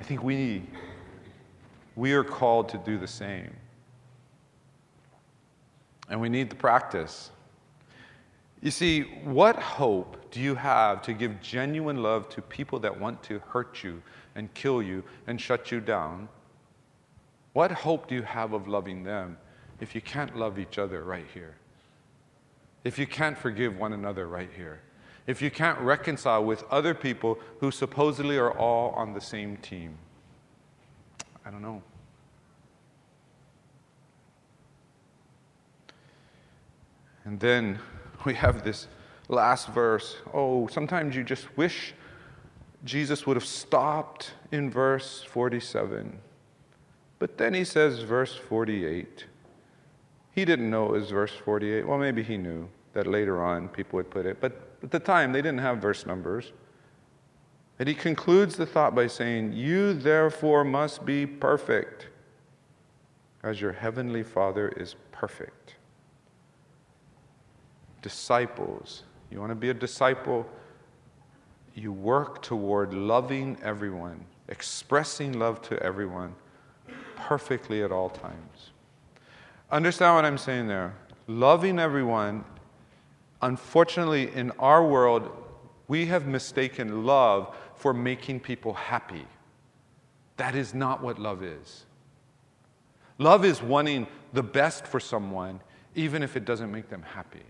I 0.00 0.02
think 0.02 0.24
we, 0.24 0.64
we 1.94 2.14
are 2.14 2.24
called 2.24 2.68
to 2.70 2.78
do 2.78 2.98
the 2.98 3.06
same. 3.06 3.54
And 6.08 6.20
we 6.20 6.28
need 6.28 6.50
the 6.50 6.56
practice. 6.56 7.30
You 8.60 8.72
see, 8.72 9.02
what 9.22 9.54
hope 9.54 10.32
do 10.32 10.40
you 10.40 10.56
have 10.56 11.00
to 11.02 11.12
give 11.12 11.40
genuine 11.40 12.02
love 12.02 12.28
to 12.30 12.42
people 12.42 12.80
that 12.80 13.00
want 13.00 13.22
to 13.22 13.38
hurt 13.38 13.84
you 13.84 14.02
and 14.36 14.52
kill 14.54 14.80
you 14.80 15.02
and 15.26 15.40
shut 15.40 15.72
you 15.72 15.80
down? 15.80 16.28
What 17.54 17.72
hope 17.72 18.06
do 18.06 18.14
you 18.14 18.22
have 18.22 18.52
of 18.52 18.68
loving 18.68 19.02
them 19.02 19.38
if 19.80 19.94
you 19.94 20.00
can't 20.00 20.36
love 20.36 20.58
each 20.58 20.78
other 20.78 21.02
right 21.02 21.26
here? 21.34 21.56
If 22.84 22.98
you 22.98 23.06
can't 23.06 23.36
forgive 23.36 23.76
one 23.76 23.92
another 23.92 24.28
right 24.28 24.50
here? 24.54 24.80
If 25.26 25.42
you 25.42 25.50
can't 25.50 25.80
reconcile 25.80 26.44
with 26.44 26.62
other 26.70 26.94
people 26.94 27.38
who 27.58 27.72
supposedly 27.72 28.36
are 28.36 28.52
all 28.52 28.90
on 28.90 29.12
the 29.12 29.20
same 29.20 29.56
team? 29.56 29.98
I 31.44 31.50
don't 31.50 31.62
know. 31.62 31.82
And 37.24 37.40
then 37.40 37.80
we 38.24 38.34
have 38.34 38.62
this 38.62 38.86
last 39.28 39.68
verse. 39.70 40.16
Oh, 40.32 40.68
sometimes 40.68 41.16
you 41.16 41.24
just 41.24 41.56
wish 41.56 41.92
Jesus 42.86 43.26
would 43.26 43.36
have 43.36 43.44
stopped 43.44 44.32
in 44.52 44.70
verse 44.70 45.22
47. 45.22 46.18
But 47.18 47.38
then 47.38 47.54
he 47.54 47.64
says, 47.64 48.00
verse 48.00 48.34
48. 48.34 49.24
He 50.32 50.44
didn't 50.44 50.70
know 50.70 50.86
it 50.86 50.92
was 50.92 51.10
verse 51.10 51.32
48. 51.32 51.86
Well, 51.86 51.98
maybe 51.98 52.22
he 52.22 52.36
knew 52.36 52.68
that 52.92 53.06
later 53.06 53.42
on 53.42 53.68
people 53.68 53.96
would 53.96 54.10
put 54.10 54.26
it. 54.26 54.40
But 54.40 54.78
at 54.82 54.90
the 54.90 55.00
time, 55.00 55.32
they 55.32 55.42
didn't 55.42 55.60
have 55.60 55.78
verse 55.78 56.06
numbers. 56.06 56.52
And 57.78 57.88
he 57.88 57.94
concludes 57.94 58.56
the 58.56 58.66
thought 58.66 58.94
by 58.94 59.06
saying, 59.06 59.52
You 59.52 59.92
therefore 59.92 60.64
must 60.64 61.04
be 61.04 61.26
perfect, 61.26 62.08
as 63.42 63.60
your 63.60 63.72
heavenly 63.72 64.22
Father 64.22 64.68
is 64.68 64.96
perfect 65.12 65.76
disciples. 68.06 69.02
You 69.32 69.40
want 69.40 69.50
to 69.50 69.56
be 69.56 69.70
a 69.70 69.74
disciple? 69.74 70.46
You 71.76 71.92
work 71.92 72.40
toward 72.40 72.94
loving 72.94 73.58
everyone, 73.62 74.24
expressing 74.48 75.38
love 75.38 75.60
to 75.68 75.80
everyone 75.82 76.34
perfectly 77.16 77.82
at 77.82 77.92
all 77.92 78.08
times. 78.08 78.70
Understand 79.70 80.14
what 80.14 80.24
I'm 80.24 80.38
saying 80.38 80.68
there? 80.68 80.94
Loving 81.26 81.78
everyone, 81.78 82.46
unfortunately, 83.42 84.34
in 84.34 84.52
our 84.52 84.86
world, 84.86 85.30
we 85.86 86.06
have 86.06 86.26
mistaken 86.26 87.04
love 87.04 87.54
for 87.74 87.92
making 87.92 88.40
people 88.40 88.72
happy. 88.72 89.26
That 90.38 90.54
is 90.54 90.72
not 90.72 91.02
what 91.02 91.18
love 91.18 91.42
is. 91.42 91.84
Love 93.18 93.44
is 93.44 93.60
wanting 93.60 94.06
the 94.32 94.42
best 94.42 94.86
for 94.86 94.98
someone, 94.98 95.60
even 95.94 96.22
if 96.22 96.38
it 96.38 96.46
doesn't 96.46 96.72
make 96.72 96.88
them 96.88 97.02
happy. 97.02 97.44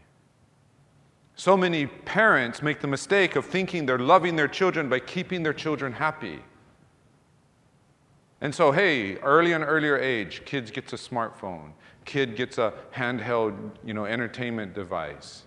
So 1.37 1.55
many 1.55 1.87
parents 1.87 2.63
make 2.63 2.81
the 2.81 2.87
mistake 2.87 3.37
of 3.37 3.45
thinking 3.45 3.85
they're 3.85 3.99
loving 3.99 4.37
their 4.37 4.49
children 4.49 4.89
by 4.89 5.01
keeping 5.01 5.43
their 5.43 5.53
children 5.53 5.93
happy. 5.93 6.41
And 8.41 8.55
so, 8.55 8.73
hey, 8.73 9.17
early 9.17 9.53
and 9.53 9.63
earlier 9.63 9.99
age, 9.99 10.47
kids 10.47 10.71
gets 10.71 10.95
a 10.95 10.97
smartphone, 10.97 11.73
kid 12.07 12.37
gets 12.37 12.57
a 12.57 12.73
handheld, 12.95 13.73
you 13.85 13.93
know, 13.93 14.07
entertainment 14.07 14.75
device. 14.75 15.43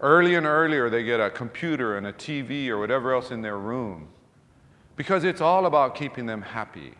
Early 0.00 0.36
and 0.36 0.46
earlier, 0.46 0.88
they 0.88 1.02
get 1.02 1.18
a 1.18 1.28
computer 1.28 1.96
and 1.96 2.06
a 2.06 2.12
TV 2.12 2.68
or 2.68 2.78
whatever 2.78 3.12
else 3.12 3.32
in 3.32 3.42
their 3.42 3.58
room 3.58 4.08
because 4.94 5.24
it's 5.24 5.40
all 5.40 5.66
about 5.66 5.96
keeping 5.96 6.26
them 6.26 6.42
happy. 6.42 6.94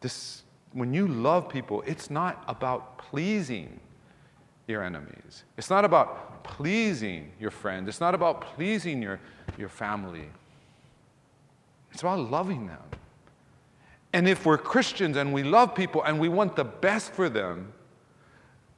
This, 0.00 0.42
when 0.72 0.92
you 0.92 1.06
love 1.06 1.48
people, 1.48 1.82
it's 1.86 2.10
not 2.10 2.42
about 2.48 2.98
pleasing 2.98 3.78
your 4.70 4.82
enemies. 4.82 5.44
It's 5.56 5.70
not 5.70 5.84
about 5.84 6.44
pleasing 6.44 7.32
your 7.38 7.50
friends. 7.50 7.88
It's 7.88 8.00
not 8.00 8.14
about 8.14 8.40
pleasing 8.40 9.02
your, 9.02 9.20
your 9.58 9.68
family. 9.68 10.28
It's 11.92 12.02
about 12.02 12.30
loving 12.30 12.66
them. 12.66 12.78
And 14.12 14.28
if 14.28 14.46
we're 14.46 14.58
Christians 14.58 15.16
and 15.16 15.32
we 15.32 15.42
love 15.42 15.74
people 15.74 16.02
and 16.02 16.18
we 16.18 16.28
want 16.28 16.56
the 16.56 16.64
best 16.64 17.12
for 17.12 17.28
them, 17.28 17.72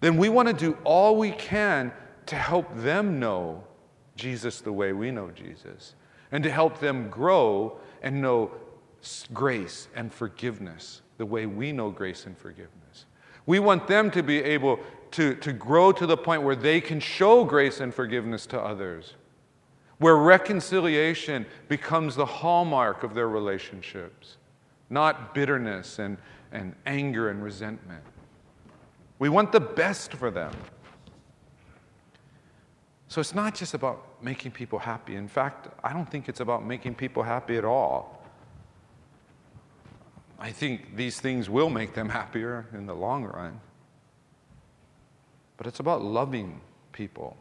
then 0.00 0.16
we 0.16 0.28
want 0.28 0.48
to 0.48 0.54
do 0.54 0.76
all 0.84 1.16
we 1.16 1.30
can 1.30 1.92
to 2.26 2.36
help 2.36 2.66
them 2.76 3.18
know 3.18 3.64
Jesus 4.16 4.60
the 4.60 4.72
way 4.72 4.92
we 4.92 5.10
know 5.10 5.30
Jesus 5.30 5.94
and 6.32 6.42
to 6.44 6.50
help 6.50 6.80
them 6.80 7.08
grow 7.08 7.78
and 8.02 8.20
know 8.20 8.50
grace 9.32 9.88
and 9.94 10.12
forgiveness 10.12 11.02
the 11.18 11.26
way 11.26 11.46
we 11.46 11.72
know 11.72 11.90
grace 11.90 12.26
and 12.26 12.36
forgiveness. 12.36 13.06
We 13.46 13.58
want 13.58 13.86
them 13.86 14.10
to 14.12 14.22
be 14.22 14.38
able 14.38 14.80
to, 15.12 15.34
to 15.36 15.52
grow 15.52 15.92
to 15.92 16.06
the 16.06 16.16
point 16.16 16.42
where 16.42 16.56
they 16.56 16.80
can 16.80 16.98
show 16.98 17.44
grace 17.44 17.80
and 17.80 17.94
forgiveness 17.94 18.46
to 18.46 18.60
others, 18.60 19.14
where 19.98 20.16
reconciliation 20.16 21.46
becomes 21.68 22.16
the 22.16 22.26
hallmark 22.26 23.02
of 23.02 23.14
their 23.14 23.28
relationships, 23.28 24.38
not 24.90 25.34
bitterness 25.34 25.98
and, 25.98 26.16
and 26.50 26.74
anger 26.86 27.30
and 27.30 27.42
resentment. 27.44 28.02
We 29.18 29.28
want 29.28 29.52
the 29.52 29.60
best 29.60 30.14
for 30.14 30.30
them. 30.30 30.52
So 33.08 33.20
it's 33.20 33.34
not 33.34 33.54
just 33.54 33.74
about 33.74 34.22
making 34.22 34.52
people 34.52 34.78
happy. 34.78 35.16
In 35.16 35.28
fact, 35.28 35.68
I 35.84 35.92
don't 35.92 36.10
think 36.10 36.28
it's 36.28 36.40
about 36.40 36.64
making 36.64 36.94
people 36.94 37.22
happy 37.22 37.58
at 37.58 37.64
all. 37.64 38.24
I 40.38 40.50
think 40.50 40.96
these 40.96 41.20
things 41.20 41.50
will 41.50 41.68
make 41.68 41.92
them 41.92 42.08
happier 42.08 42.66
in 42.72 42.86
the 42.86 42.94
long 42.94 43.24
run 43.24 43.60
but 45.62 45.68
it's 45.68 45.78
about 45.78 46.02
loving 46.02 46.60
people. 46.90 47.36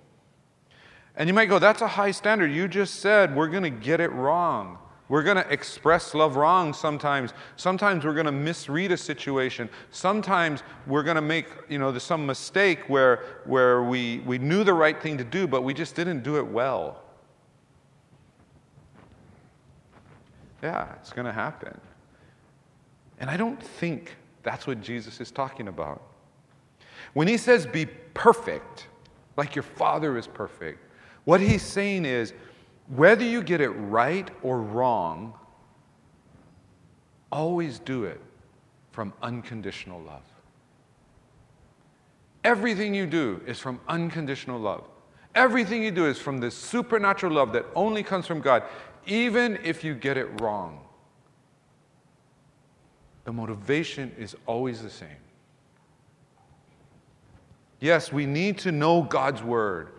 And 1.16 1.28
you 1.28 1.34
might 1.34 1.48
go, 1.48 1.58
that's 1.58 1.82
a 1.82 1.88
high 1.88 2.12
standard. 2.12 2.52
You 2.52 2.68
just 2.68 3.00
said 3.00 3.36
we're 3.36 3.48
going 3.48 3.64
to 3.64 3.72
get 3.72 4.00
it 4.00 4.12
wrong. 4.12 4.78
We're 5.10 5.24
going 5.24 5.38
to 5.38 5.52
express 5.52 6.14
love 6.14 6.36
wrong 6.36 6.72
sometimes. 6.72 7.34
Sometimes 7.56 8.06
we're 8.06 8.14
going 8.14 8.28
to 8.28 8.32
misread 8.32 8.92
a 8.92 8.98
situation. 8.98 9.72
Sometimes 9.90 10.62
we're 10.86 11.02
going 11.02 11.16
to 11.16 11.22
make, 11.24 11.48
you 11.68 11.80
know, 11.80 11.98
some 11.98 12.28
mistake 12.28 12.88
where, 12.88 13.42
where 13.46 13.82
we, 13.82 14.20
we 14.20 14.38
knew 14.38 14.64
the 14.64 14.76
right 14.76 15.02
thing 15.02 15.18
to 15.18 15.24
do, 15.24 15.48
but 15.48 15.64
we 15.64 15.74
just 15.74 15.96
didn't 15.96 16.22
do 16.22 16.38
it 16.38 16.46
well. 16.46 17.02
Yeah, 20.62 20.94
it's 21.00 21.12
going 21.12 21.26
to 21.26 21.34
happen. 21.34 21.76
And 23.20 23.32
I 23.32 23.36
don't 23.36 23.60
think 23.60 24.16
that's 24.44 24.68
what 24.68 24.80
Jesus 24.80 25.20
is 25.20 25.32
talking 25.32 25.68
about. 25.70 26.11
When 27.14 27.28
he 27.28 27.38
says 27.38 27.66
be 27.66 27.86
perfect, 27.86 28.88
like 29.38 29.56
your 29.56 29.64
Father 29.64 30.18
is 30.18 30.28
perfect, 30.28 30.80
what 31.26 31.42
he's 31.42 31.62
saying 31.62 32.06
is 32.06 32.34
whether 32.88 33.24
you 33.24 33.44
get 33.44 33.62
it 33.62 33.70
right 33.70 34.30
or 34.42 34.62
wrong, 34.62 35.34
always 37.32 37.80
do 37.80 38.06
it 38.06 38.20
from 38.92 39.14
unconditional 39.22 40.02
love. 40.02 40.24
Everything 42.44 42.94
you 42.94 43.06
do 43.06 43.42
is 43.46 43.60
from 43.60 43.80
unconditional 43.88 44.60
love. 44.60 44.84
Everything 45.36 45.84
you 45.84 45.92
do 45.92 46.08
is 46.08 46.18
from 46.18 46.40
this 46.40 46.56
supernatural 46.56 47.34
love 47.34 47.54
that 47.54 47.66
only 47.76 48.04
comes 48.04 48.28
from 48.28 48.42
God, 48.42 48.64
even 49.06 49.60
if 49.64 49.84
you 49.84 49.94
get 49.94 50.18
it 50.18 50.42
wrong. 50.42 50.82
The 53.24 53.32
motivation 53.32 54.12
is 54.18 54.36
always 54.46 54.82
the 54.82 54.90
same 54.90 55.10
Yes, 57.82 58.14
we 58.14 58.26
need 58.28 58.60
to 58.60 58.72
know 58.72 59.02
God's 59.02 59.44
Word. 59.44 59.90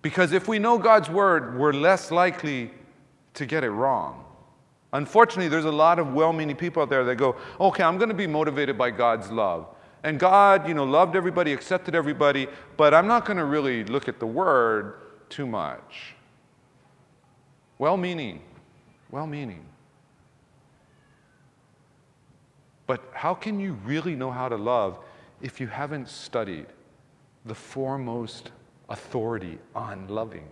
Because 0.00 0.32
if 0.32 0.48
we 0.48 0.58
know 0.58 0.78
God's 0.78 1.08
Word, 1.08 1.56
we're 1.56 1.72
less 1.72 2.10
likely 2.10 2.72
to 3.34 3.46
get 3.46 3.62
it 3.62 3.70
wrong. 3.70 4.24
Unfortunately, 4.94 5.48
there's 5.48 5.66
a 5.66 5.70
lot 5.70 5.98
of 5.98 6.12
well 6.12 6.32
meaning 6.32 6.56
people 6.56 6.82
out 6.82 6.90
there 6.90 7.04
that 7.04 7.16
go, 7.16 7.36
okay, 7.60 7.82
I'm 7.82 7.98
going 7.98 8.08
to 8.08 8.14
be 8.14 8.26
motivated 8.26 8.76
by 8.76 8.90
God's 8.90 9.30
love. 9.30 9.68
And 10.02 10.18
God, 10.18 10.66
you 10.66 10.74
know, 10.74 10.84
loved 10.84 11.14
everybody, 11.14 11.52
accepted 11.52 11.94
everybody, 11.94 12.48
but 12.76 12.92
I'm 12.92 13.06
not 13.06 13.24
going 13.24 13.36
to 13.36 13.44
really 13.44 13.84
look 13.84 14.08
at 14.08 14.18
the 14.18 14.26
Word 14.26 14.94
too 15.28 15.46
much. 15.46 16.14
Well 17.78 17.96
meaning, 17.96 18.40
well 19.10 19.26
meaning. 19.26 19.64
But 22.86 23.02
how 23.12 23.34
can 23.34 23.60
you 23.60 23.74
really 23.84 24.14
know 24.14 24.30
how 24.30 24.48
to 24.48 24.56
love 24.56 24.98
if 25.42 25.60
you 25.60 25.66
haven't 25.66 26.08
studied 26.08 26.66
the 27.44 27.54
foremost 27.54 28.52
authority 28.88 29.58
on 29.74 30.06
loving. 30.08 30.46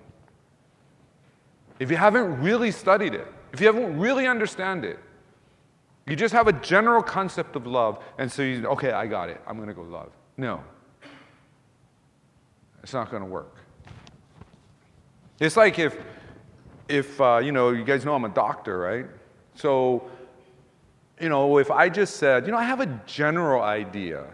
If 1.78 1.91
you 1.91 1.97
haven't 1.97 2.43
really 2.43 2.72
studied 2.72 3.14
it, 3.14 3.26
if 3.53 3.61
you 3.61 3.66
haven't 3.66 3.99
really 3.99 4.26
understand 4.26 4.84
it, 4.84 4.99
you 6.07 6.16
just 6.16 6.34
have 6.34 6.49
a 6.49 6.53
general 6.53 7.03
concept 7.03 7.55
of 7.55 7.66
love, 7.66 8.03
and 8.18 8.30
so 8.30 8.43
you, 8.43 8.66
okay, 8.66 8.91
I 8.91 9.07
got 9.07 9.28
it. 9.28 9.41
I'm 9.47 9.57
going 9.57 9.68
to 9.68 9.74
go 9.74 9.82
love. 9.82 10.11
No. 10.36 10.62
It's 12.82 12.93
not 12.93 13.11
going 13.11 13.22
to 13.22 13.28
work. 13.28 13.55
It's 15.38 15.57
like 15.57 15.78
if, 15.78 15.97
if 16.88 17.20
uh, 17.20 17.41
you 17.43 17.53
know, 17.53 17.70
you 17.70 17.84
guys 17.84 18.05
know 18.05 18.14
I'm 18.14 18.24
a 18.24 18.30
doctor, 18.30 18.78
right? 18.78 19.07
So, 19.55 20.11
you 21.20 21.28
know, 21.28 21.59
if 21.59 21.70
I 21.70 21.88
just 21.88 22.16
said, 22.16 22.47
you 22.47 22.53
know, 22.53 22.59
I 22.59 22.64
have 22.64 22.80
a 22.80 23.01
general 23.07 23.62
idea 23.62 24.26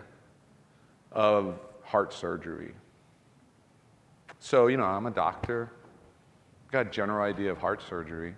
of 1.17 1.59
heart 1.83 2.13
surgery. 2.13 2.73
So, 4.39 4.67
you 4.67 4.77
know, 4.77 4.85
I'm 4.85 5.07
a 5.07 5.11
doctor, 5.11 5.73
got 6.71 6.87
a 6.87 6.91
general 6.91 7.25
idea 7.25 7.51
of 7.51 7.59
heart 7.59 7.83
surgery. 7.83 8.35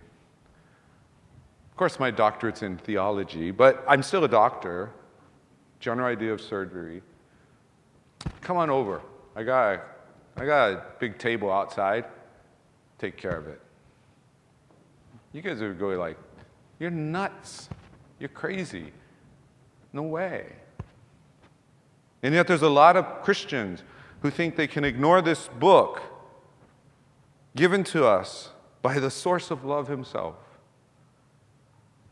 Of 1.72 1.76
course, 1.76 1.98
my 1.98 2.12
doctorate's 2.12 2.62
in 2.62 2.78
theology, 2.78 3.50
but 3.50 3.84
I'm 3.88 4.02
still 4.02 4.22
a 4.22 4.28
doctor, 4.28 4.90
general 5.80 6.06
idea 6.06 6.32
of 6.32 6.40
surgery. 6.40 7.02
Come 8.42 8.56
on 8.56 8.70
over. 8.70 9.02
I 9.34 9.42
got 9.42 9.74
a, 9.74 9.80
I 10.36 10.46
got 10.46 10.70
a 10.70 10.84
big 11.00 11.18
table 11.18 11.52
outside. 11.52 12.04
Take 12.98 13.16
care 13.16 13.36
of 13.36 13.48
it. 13.48 13.60
You 15.32 15.42
guys 15.42 15.60
are 15.62 15.74
going 15.74 15.98
like, 15.98 16.16
you're 16.78 16.90
nuts. 16.90 17.68
You're 18.20 18.28
crazy. 18.28 18.92
No 19.92 20.02
way. 20.02 20.52
And 22.22 22.34
yet, 22.34 22.46
there's 22.46 22.62
a 22.62 22.68
lot 22.68 22.96
of 22.96 23.22
Christians 23.22 23.82
who 24.20 24.30
think 24.30 24.56
they 24.56 24.66
can 24.66 24.84
ignore 24.84 25.22
this 25.22 25.48
book 25.58 26.02
given 27.54 27.84
to 27.84 28.06
us 28.06 28.50
by 28.82 28.98
the 28.98 29.10
source 29.10 29.50
of 29.50 29.64
love 29.64 29.88
himself. 29.88 30.36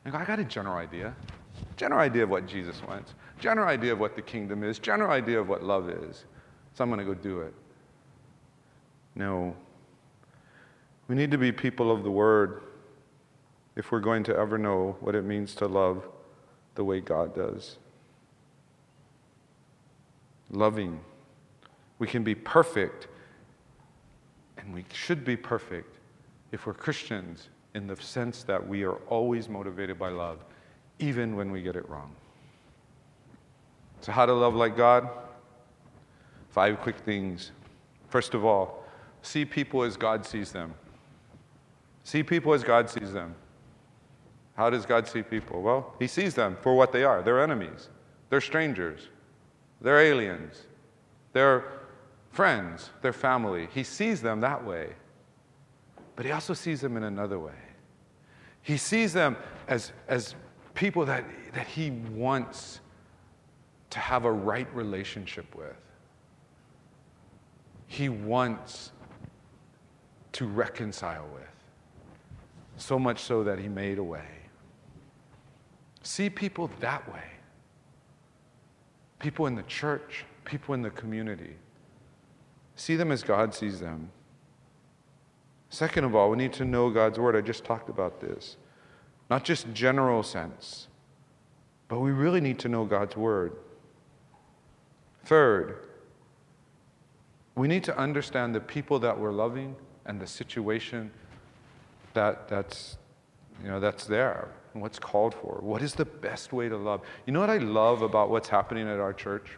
And 0.04 0.16
I 0.16 0.24
got 0.24 0.38
a 0.38 0.44
general 0.44 0.76
idea. 0.76 1.14
General 1.76 2.00
idea 2.00 2.22
of 2.22 2.30
what 2.30 2.46
Jesus 2.46 2.80
wants. 2.86 3.14
General 3.40 3.68
idea 3.68 3.92
of 3.92 3.98
what 3.98 4.14
the 4.14 4.22
kingdom 4.22 4.62
is. 4.62 4.78
General 4.78 5.10
idea 5.10 5.40
of 5.40 5.48
what 5.48 5.62
love 5.62 5.88
is. 5.88 6.24
So 6.74 6.84
I'm 6.84 6.90
going 6.90 7.04
to 7.04 7.04
go 7.04 7.14
do 7.14 7.40
it. 7.40 7.54
No. 9.14 9.56
We 11.08 11.16
need 11.16 11.30
to 11.30 11.38
be 11.38 11.50
people 11.50 11.90
of 11.90 12.04
the 12.04 12.10
word 12.10 12.62
if 13.74 13.90
we're 13.90 14.00
going 14.00 14.22
to 14.24 14.36
ever 14.36 14.58
know 14.58 14.96
what 15.00 15.14
it 15.14 15.24
means 15.24 15.54
to 15.56 15.66
love 15.66 16.06
the 16.74 16.84
way 16.84 17.00
God 17.00 17.34
does. 17.34 17.78
Loving. 20.50 21.00
We 21.98 22.06
can 22.06 22.22
be 22.22 22.34
perfect, 22.34 23.08
and 24.58 24.72
we 24.72 24.84
should 24.92 25.24
be 25.24 25.36
perfect 25.36 25.98
if 26.52 26.66
we're 26.66 26.74
Christians 26.74 27.48
in 27.74 27.86
the 27.86 27.96
sense 27.96 28.42
that 28.44 28.66
we 28.66 28.84
are 28.84 28.96
always 29.08 29.48
motivated 29.48 29.98
by 29.98 30.08
love, 30.08 30.38
even 30.98 31.36
when 31.36 31.50
we 31.50 31.62
get 31.62 31.76
it 31.76 31.88
wrong. 31.88 32.10
So, 34.00 34.12
how 34.12 34.26
to 34.26 34.32
love 34.32 34.54
like 34.54 34.76
God? 34.76 35.08
Five 36.50 36.80
quick 36.80 36.96
things. 36.98 37.52
First 38.08 38.34
of 38.34 38.44
all, 38.44 38.84
see 39.22 39.44
people 39.44 39.82
as 39.82 39.96
God 39.96 40.24
sees 40.24 40.52
them. 40.52 40.74
See 42.04 42.22
people 42.22 42.54
as 42.54 42.62
God 42.62 42.88
sees 42.88 43.12
them. 43.12 43.34
How 44.56 44.70
does 44.70 44.86
God 44.86 45.06
see 45.06 45.22
people? 45.22 45.60
Well, 45.60 45.94
He 45.98 46.06
sees 46.06 46.34
them 46.34 46.56
for 46.62 46.74
what 46.74 46.92
they 46.92 47.04
are. 47.04 47.22
They're 47.22 47.42
enemies, 47.42 47.88
they're 48.30 48.40
strangers, 48.40 49.08
they're 49.80 50.00
aliens, 50.00 50.64
they're 51.32 51.64
friends, 52.30 52.90
they're 53.02 53.12
family. 53.12 53.68
He 53.72 53.82
sees 53.82 54.20
them 54.20 54.40
that 54.40 54.64
way. 54.64 54.90
But 56.16 56.26
He 56.26 56.32
also 56.32 56.54
sees 56.54 56.80
them 56.80 56.96
in 56.96 57.04
another 57.04 57.38
way. 57.38 57.52
He 58.62 58.76
sees 58.76 59.12
them 59.12 59.36
as, 59.68 59.92
as 60.08 60.34
people 60.74 61.04
that, 61.06 61.24
that 61.52 61.66
He 61.66 61.90
wants 61.90 62.80
to 63.90 63.98
have 63.98 64.24
a 64.24 64.32
right 64.32 64.68
relationship 64.74 65.54
with. 65.54 65.76
He 67.86 68.08
wants 68.08 68.92
to 70.32 70.46
reconcile 70.46 71.26
with. 71.32 71.42
So 72.76 72.98
much 72.98 73.20
so 73.20 73.44
that 73.44 73.58
He 73.58 73.68
made 73.68 73.98
a 73.98 74.04
way. 74.04 74.26
See 76.02 76.28
people 76.28 76.70
that 76.80 77.10
way. 77.12 77.22
People 79.18 79.46
in 79.46 79.54
the 79.54 79.62
church, 79.62 80.24
people 80.44 80.74
in 80.74 80.82
the 80.82 80.90
community. 80.90 81.56
See 82.74 82.96
them 82.96 83.10
as 83.10 83.22
God 83.22 83.54
sees 83.54 83.80
them. 83.80 84.10
Second 85.70 86.04
of 86.04 86.14
all, 86.14 86.30
we 86.30 86.36
need 86.36 86.52
to 86.54 86.64
know 86.64 86.90
God's 86.90 87.18
word. 87.18 87.34
I 87.34 87.40
just 87.40 87.64
talked 87.64 87.88
about 87.88 88.20
this. 88.20 88.56
Not 89.28 89.44
just 89.44 89.72
general 89.72 90.22
sense, 90.22 90.88
but 91.88 92.00
we 92.00 92.10
really 92.12 92.40
need 92.40 92.58
to 92.60 92.68
know 92.68 92.84
God's 92.84 93.16
word. 93.16 93.52
Third, 95.24 95.86
we 97.56 97.66
need 97.66 97.82
to 97.84 97.98
understand 97.98 98.54
the 98.54 98.60
people 98.60 98.98
that 99.00 99.18
we're 99.18 99.32
loving 99.32 99.74
and 100.04 100.20
the 100.20 100.26
situation 100.26 101.10
that, 102.14 102.48
that's, 102.48 102.98
you 103.62 103.68
know, 103.68 103.80
that's 103.80 104.04
there 104.04 104.48
and 104.76 104.82
what's 104.82 104.98
called 104.98 105.34
for. 105.34 105.58
What 105.62 105.80
is 105.80 105.94
the 105.94 106.04
best 106.04 106.52
way 106.52 106.68
to 106.68 106.76
love? 106.76 107.00
You 107.24 107.32
know 107.32 107.40
what 107.40 107.48
I 107.48 107.56
love 107.56 108.02
about 108.02 108.28
what's 108.28 108.48
happening 108.48 108.86
at 108.86 109.00
our 109.00 109.14
church? 109.14 109.52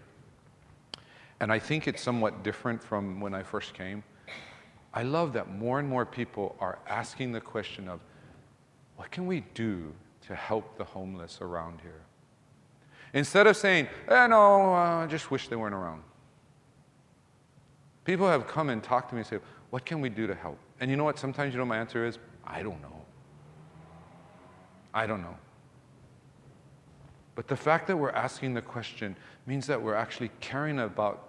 And 1.41 1.51
I 1.51 1.59
think 1.59 1.89
it's 1.89 2.01
somewhat 2.01 2.45
different 2.45 2.81
from 2.83 3.21
when 3.21 3.35
I 3.35 3.43
first 3.43 3.75
came. 3.75 4.05
I 4.95 5.03
love 5.03 5.33
that 5.33 5.51
more 5.51 5.81
and 5.81 5.89
more 5.89 6.07
people 6.07 6.55
are 6.61 6.79
asking 6.89 7.33
the 7.33 7.41
question 7.41 7.89
of 7.89 7.99
what 8.95 9.11
can 9.11 9.27
we 9.27 9.41
do 9.55 9.93
to 10.29 10.37
help 10.37 10.79
the 10.79 10.85
homeless 10.85 11.41
around 11.41 11.81
here? 11.81 12.03
Instead 13.12 13.49
of 13.49 13.57
saying, 13.57 13.89
eh, 14.07 14.27
no, 14.29 14.73
uh, 14.73 15.03
I 15.03 15.07
just 15.09 15.33
wish 15.33 15.49
they 15.49 15.57
weren't 15.57 15.75
around. 15.75 16.05
People 18.05 18.29
have 18.29 18.47
come 18.47 18.69
and 18.69 18.85
talked 18.85 19.09
to 19.09 19.16
me 19.16 19.23
and 19.23 19.27
say, 19.27 19.39
what 19.71 19.85
can 19.85 20.01
we 20.01 20.11
do 20.11 20.29
to 20.29 20.35
help? 20.35 20.59
And 20.79 20.93
you 20.93 20.97
know 20.97 21.05
what? 21.05 21.19
Sometimes 21.19 21.55
you 21.55 21.59
know 21.59 21.64
my 21.66 21.79
answer 21.79 22.07
is, 22.07 22.19
I 22.47 22.62
don't 22.62 22.81
know. 22.81 22.98
I 24.93 25.07
don't 25.07 25.22
know. 25.22 25.36
But 27.34 27.47
the 27.47 27.57
fact 27.57 27.86
that 27.86 27.97
we're 27.97 28.11
asking 28.11 28.55
the 28.55 28.62
question 28.62 29.16
means 29.47 29.66
that 29.68 29.80
we're 29.80 29.95
actually 29.95 30.30
caring 30.41 30.80
about 30.80 31.28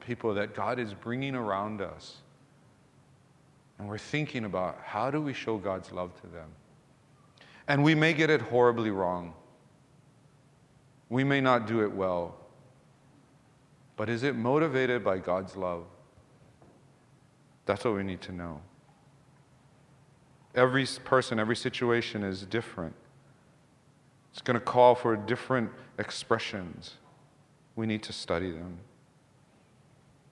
people 0.00 0.34
that 0.34 0.54
God 0.54 0.78
is 0.78 0.94
bringing 0.94 1.34
around 1.34 1.80
us. 1.80 2.16
And 3.78 3.88
we're 3.88 3.98
thinking 3.98 4.44
about 4.44 4.78
how 4.84 5.10
do 5.10 5.20
we 5.20 5.32
show 5.32 5.58
God's 5.58 5.92
love 5.92 6.18
to 6.22 6.26
them? 6.28 6.48
And 7.68 7.82
we 7.82 7.94
may 7.94 8.12
get 8.12 8.30
it 8.30 8.40
horribly 8.40 8.90
wrong. 8.90 9.34
We 11.08 11.24
may 11.24 11.40
not 11.40 11.66
do 11.66 11.82
it 11.82 11.92
well. 11.92 12.36
But 13.96 14.08
is 14.08 14.22
it 14.22 14.34
motivated 14.34 15.04
by 15.04 15.18
God's 15.18 15.56
love? 15.56 15.84
That's 17.66 17.84
what 17.84 17.94
we 17.94 18.02
need 18.02 18.20
to 18.22 18.32
know. 18.32 18.60
Every 20.54 20.86
person, 21.04 21.38
every 21.38 21.56
situation 21.56 22.22
is 22.22 22.42
different. 22.42 22.94
It's 24.32 24.42
going 24.42 24.58
to 24.58 24.64
call 24.64 24.94
for 24.94 25.16
different 25.16 25.70
expressions. 25.98 26.94
We 27.76 27.86
need 27.86 28.02
to 28.04 28.12
study 28.12 28.50
them. 28.50 28.78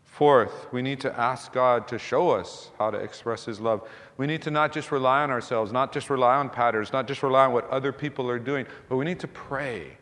Fourth, 0.05 0.67
we 0.73 0.83
need 0.83 1.01
to 1.01 1.19
ask 1.19 1.53
God 1.53 1.89
to 1.89 1.99
show 1.99 2.31
us 2.31 2.71
how 2.79 2.91
to 2.91 2.99
express 2.99 3.47
His 3.47 3.61
love. 3.61 3.89
We 4.19 4.27
need 4.27 4.43
to 4.43 4.51
not 4.51 4.71
just 4.71 4.93
rely 4.93 5.23
on 5.23 5.31
ourselves, 5.31 5.73
not 5.73 5.93
just 5.93 6.11
rely 6.11 6.37
on 6.37 6.51
patterns, 6.51 6.93
not 6.93 7.09
just 7.09 7.23
rely 7.23 7.47
on 7.47 7.53
what 7.53 7.69
other 7.71 7.93
people 7.93 8.29
are 8.29 8.39
doing, 8.39 8.67
but 8.89 8.97
we 8.97 9.05
need 9.05 9.21
to 9.21 9.29
pray. 9.29 9.97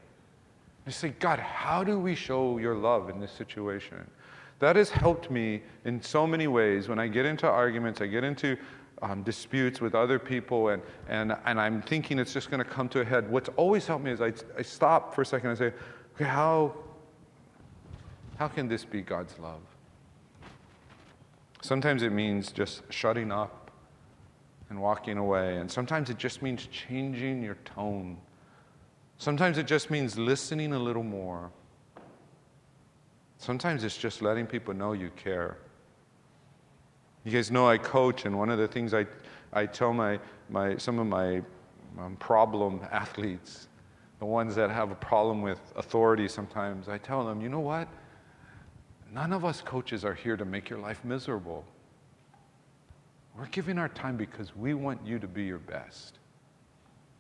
And 0.85 0.93
say, 0.93 1.11
God, 1.21 1.39
how 1.39 1.85
do 1.85 1.99
we 1.99 2.15
show 2.15 2.59
your 2.59 2.75
love 2.75 3.09
in 3.09 3.21
this 3.21 3.31
situation? 3.31 4.11
That 4.59 4.77
has 4.77 4.91
helped 4.91 5.31
me 5.31 5.63
in 5.85 6.03
so 6.03 6.27
many 6.27 6.49
ways. 6.49 6.89
When 6.89 6.99
I 6.99 7.07
get 7.07 7.25
into 7.25 7.47
arguments, 7.47 8.01
I 8.01 8.07
get 8.07 8.25
into 8.25 8.57
um, 9.03 9.23
disputes 9.23 9.81
with 9.81 9.95
other 9.95 10.19
people, 10.19 10.69
and, 10.69 10.83
and, 11.09 11.37
and 11.47 11.61
I'm 11.61 11.83
thinking 11.83 12.19
it's 12.19 12.33
just 12.33 12.51
going 12.51 12.63
to 12.63 12.69
come 12.69 12.89
to 12.91 13.01
a 13.01 13.05
head. 13.05 13.31
What's 13.31 13.49
always 13.57 13.87
helped 13.87 14.05
me 14.05 14.11
is 14.11 14.21
I, 14.21 14.33
I 14.59 14.63
stop 14.63 15.15
for 15.15 15.23
a 15.23 15.27
second 15.27 15.51
and 15.51 15.59
say, 15.59 15.73
okay, 16.15 16.25
how, 16.25 16.75
how 18.39 18.49
can 18.49 18.69
this 18.69 18.85
be 18.85 19.01
God's 19.01 19.39
love? 19.39 19.61
Sometimes 21.63 22.03
it 22.03 22.13
means 22.13 22.53
just 22.53 22.83
shutting 22.91 23.31
up 23.31 23.71
and 24.69 24.81
walking 24.81 25.19
away, 25.19 25.57
and 25.57 25.71
sometimes 25.71 26.11
it 26.11 26.19
just 26.19 26.43
means 26.43 26.67
changing 26.67 27.43
your 27.43 27.57
tone. 27.65 28.17
Sometimes 29.19 29.59
it 29.59 29.67
just 29.67 29.91
means 29.91 30.19
listening 30.19 30.73
a 30.73 30.79
little 30.79 31.03
more. 31.03 31.51
Sometimes 33.39 33.85
it's 33.85 33.97
just 33.97 34.23
letting 34.23 34.47
people 34.47 34.75
know 34.75 34.93
you 34.93 35.11
care. 35.17 35.57
You 37.25 37.33
guys 37.33 37.51
know 37.51 37.69
I 37.69 37.77
coach, 37.77 38.25
and 38.25 38.39
one 38.39 38.49
of 38.49 38.59
the 38.59 38.67
things 38.67 38.95
I, 38.95 39.07
I 39.53 39.67
tell 39.67 39.93
my, 39.93 40.19
my, 40.49 40.77
some 40.79 40.99
of 40.99 41.07
my 41.07 41.43
um, 41.99 42.17
problem 42.17 42.81
athletes, 42.91 43.69
the 44.19 44.25
ones 44.25 44.55
that 44.55 44.71
have 44.71 44.91
a 44.91 44.95
problem 44.95 45.43
with 45.43 45.61
authority 45.77 46.29
sometimes, 46.29 46.89
I 46.89 46.99
tell 46.99 47.27
them, 47.27 47.41
you 47.43 47.49
know 47.49 47.61
what? 47.61 47.89
None 49.13 49.33
of 49.33 49.45
us 49.45 49.61
coaches 49.61 50.05
are 50.05 50.15
here 50.15 50.37
to 50.37 50.45
make 50.45 50.71
your 50.71 50.79
life 50.79 51.05
miserable. 51.05 51.65
We're 53.37 53.47
giving 53.47 53.79
our 53.79 53.89
time 53.89 54.17
because 54.17 54.57
we 54.57 54.75
want 54.75 55.05
you 55.05 55.19
to 55.19 55.27
be 55.27 55.45
your 55.45 55.59
best. 55.59 56.19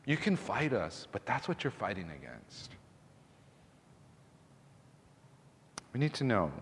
You 0.07 0.17
can 0.17 0.37
fight 0.37 0.73
us, 0.73 1.07
but 1.13 1.27
that's 1.27 1.47
what 1.47 1.63
you're 1.63 1.71
fighting 1.71 2.11
against. 2.17 2.73
We 5.93 6.01
need 6.01 6.15
to 6.15 6.25
know 6.25 6.53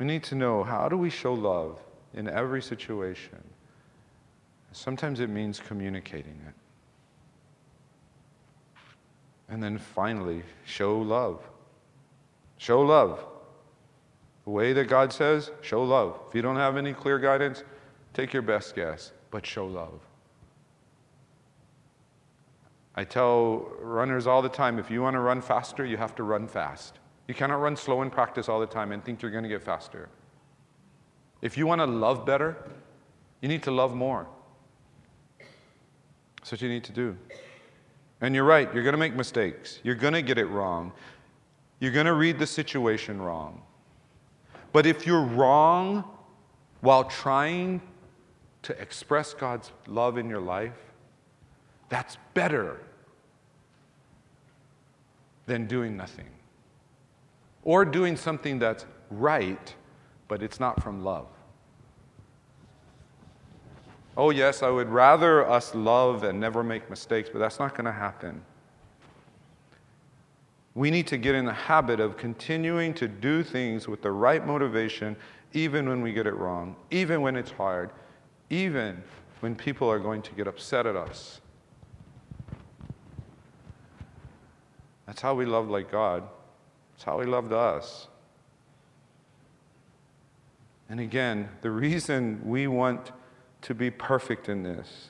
We 0.00 0.06
need 0.06 0.22
to 0.24 0.34
know 0.34 0.64
how 0.64 0.88
do 0.88 0.96
we 0.96 1.10
show 1.10 1.34
love 1.34 1.78
in 2.14 2.26
every 2.26 2.62
situation? 2.62 3.38
Sometimes 4.72 5.20
it 5.20 5.28
means 5.28 5.60
communicating 5.60 6.40
it. 6.48 6.54
And 9.50 9.62
then 9.62 9.76
finally, 9.76 10.42
show 10.64 10.98
love. 10.98 11.42
Show 12.56 12.80
love. 12.80 13.22
The 14.44 14.50
way 14.50 14.72
that 14.72 14.86
God 14.86 15.12
says, 15.12 15.50
show 15.60 15.84
love. 15.84 16.18
If 16.28 16.34
you 16.34 16.40
don't 16.40 16.56
have 16.56 16.78
any 16.78 16.94
clear 16.94 17.18
guidance, 17.18 17.62
take 18.14 18.32
your 18.32 18.42
best 18.42 18.74
guess, 18.74 19.12
but 19.30 19.44
show 19.44 19.66
love. 19.66 20.00
I 22.94 23.04
tell 23.04 23.70
runners 23.82 24.26
all 24.26 24.40
the 24.40 24.48
time 24.48 24.78
if 24.78 24.90
you 24.90 25.02
want 25.02 25.12
to 25.12 25.20
run 25.20 25.42
faster, 25.42 25.84
you 25.84 25.98
have 25.98 26.14
to 26.14 26.22
run 26.22 26.48
fast. 26.48 26.99
You 27.30 27.34
cannot 27.34 27.60
run 27.60 27.76
slow 27.76 28.02
in 28.02 28.10
practice 28.10 28.48
all 28.48 28.58
the 28.58 28.66
time 28.66 28.90
and 28.90 29.04
think 29.04 29.22
you're 29.22 29.30
going 29.30 29.44
to 29.44 29.48
get 29.48 29.62
faster. 29.62 30.08
If 31.42 31.56
you 31.56 31.64
want 31.64 31.80
to 31.80 31.86
love 31.86 32.26
better, 32.26 32.56
you 33.40 33.48
need 33.48 33.62
to 33.62 33.70
love 33.70 33.94
more. 33.94 34.26
That's 36.38 36.50
what 36.50 36.60
you 36.60 36.68
need 36.68 36.82
to 36.82 36.92
do. 36.92 37.16
And 38.20 38.34
you're 38.34 38.42
right, 38.42 38.68
you're 38.74 38.82
going 38.82 38.94
to 38.94 38.98
make 38.98 39.14
mistakes. 39.14 39.78
You're 39.84 39.94
going 39.94 40.14
to 40.14 40.22
get 40.22 40.38
it 40.38 40.46
wrong. 40.46 40.90
You're 41.78 41.92
going 41.92 42.06
to 42.06 42.14
read 42.14 42.36
the 42.40 42.48
situation 42.48 43.22
wrong. 43.22 43.62
But 44.72 44.84
if 44.84 45.06
you're 45.06 45.22
wrong 45.22 46.02
while 46.80 47.04
trying 47.04 47.80
to 48.62 48.76
express 48.82 49.34
God's 49.34 49.70
love 49.86 50.18
in 50.18 50.28
your 50.28 50.40
life, 50.40 50.74
that's 51.90 52.18
better 52.34 52.80
than 55.46 55.68
doing 55.68 55.96
nothing. 55.96 56.26
Or 57.64 57.84
doing 57.84 58.16
something 58.16 58.58
that's 58.58 58.86
right, 59.10 59.74
but 60.28 60.42
it's 60.42 60.60
not 60.60 60.82
from 60.82 61.04
love. 61.04 61.26
Oh, 64.16 64.30
yes, 64.30 64.62
I 64.62 64.70
would 64.70 64.88
rather 64.88 65.48
us 65.48 65.74
love 65.74 66.24
and 66.24 66.40
never 66.40 66.62
make 66.62 66.90
mistakes, 66.90 67.28
but 67.32 67.38
that's 67.38 67.58
not 67.58 67.74
going 67.74 67.86
to 67.86 67.92
happen. 67.92 68.42
We 70.74 70.90
need 70.90 71.06
to 71.08 71.16
get 71.16 71.34
in 71.34 71.44
the 71.44 71.52
habit 71.52 72.00
of 72.00 72.16
continuing 72.16 72.94
to 72.94 73.08
do 73.08 73.42
things 73.42 73.88
with 73.88 74.02
the 74.02 74.10
right 74.10 74.46
motivation, 74.46 75.16
even 75.52 75.88
when 75.88 76.00
we 76.02 76.12
get 76.12 76.26
it 76.26 76.34
wrong, 76.34 76.76
even 76.90 77.22
when 77.22 77.36
it's 77.36 77.50
hard, 77.50 77.90
even 78.50 79.02
when 79.40 79.54
people 79.54 79.90
are 79.90 79.98
going 79.98 80.22
to 80.22 80.32
get 80.32 80.46
upset 80.46 80.86
at 80.86 80.96
us. 80.96 81.40
That's 85.06 85.20
how 85.20 85.34
we 85.34 85.44
love 85.44 85.68
like 85.68 85.90
God. 85.90 86.22
That's 87.00 87.06
how 87.06 87.20
He 87.20 87.26
loved 87.26 87.54
us. 87.54 88.08
And 90.90 91.00
again, 91.00 91.48
the 91.62 91.70
reason 91.70 92.42
we 92.44 92.66
want 92.66 93.12
to 93.62 93.74
be 93.74 93.90
perfect 93.90 94.50
in 94.50 94.64
this 94.64 95.08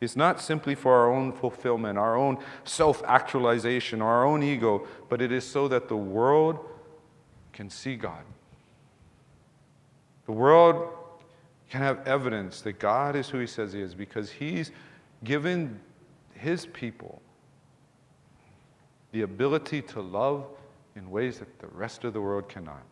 is 0.00 0.16
not 0.16 0.40
simply 0.40 0.74
for 0.74 0.94
our 0.94 1.12
own 1.12 1.32
fulfillment, 1.32 1.98
our 1.98 2.16
own 2.16 2.38
self 2.64 3.02
actualization, 3.04 4.00
our 4.00 4.24
own 4.24 4.42
ego, 4.42 4.88
but 5.10 5.20
it 5.20 5.30
is 5.30 5.44
so 5.44 5.68
that 5.68 5.88
the 5.90 5.96
world 5.98 6.64
can 7.52 7.68
see 7.68 7.94
God. 7.94 8.24
The 10.24 10.32
world 10.32 10.88
can 11.68 11.82
have 11.82 12.08
evidence 12.08 12.62
that 12.62 12.78
God 12.78 13.16
is 13.16 13.28
who 13.28 13.38
He 13.38 13.46
says 13.46 13.74
He 13.74 13.82
is 13.82 13.94
because 13.94 14.30
He's 14.30 14.72
given 15.24 15.78
His 16.32 16.64
people 16.64 17.20
the 19.12 19.20
ability 19.20 19.82
to 19.82 20.00
love 20.00 20.46
in 20.98 21.10
ways 21.10 21.38
that 21.38 21.58
the 21.60 21.68
rest 21.68 22.04
of 22.04 22.12
the 22.12 22.20
world 22.20 22.48
cannot. 22.48 22.82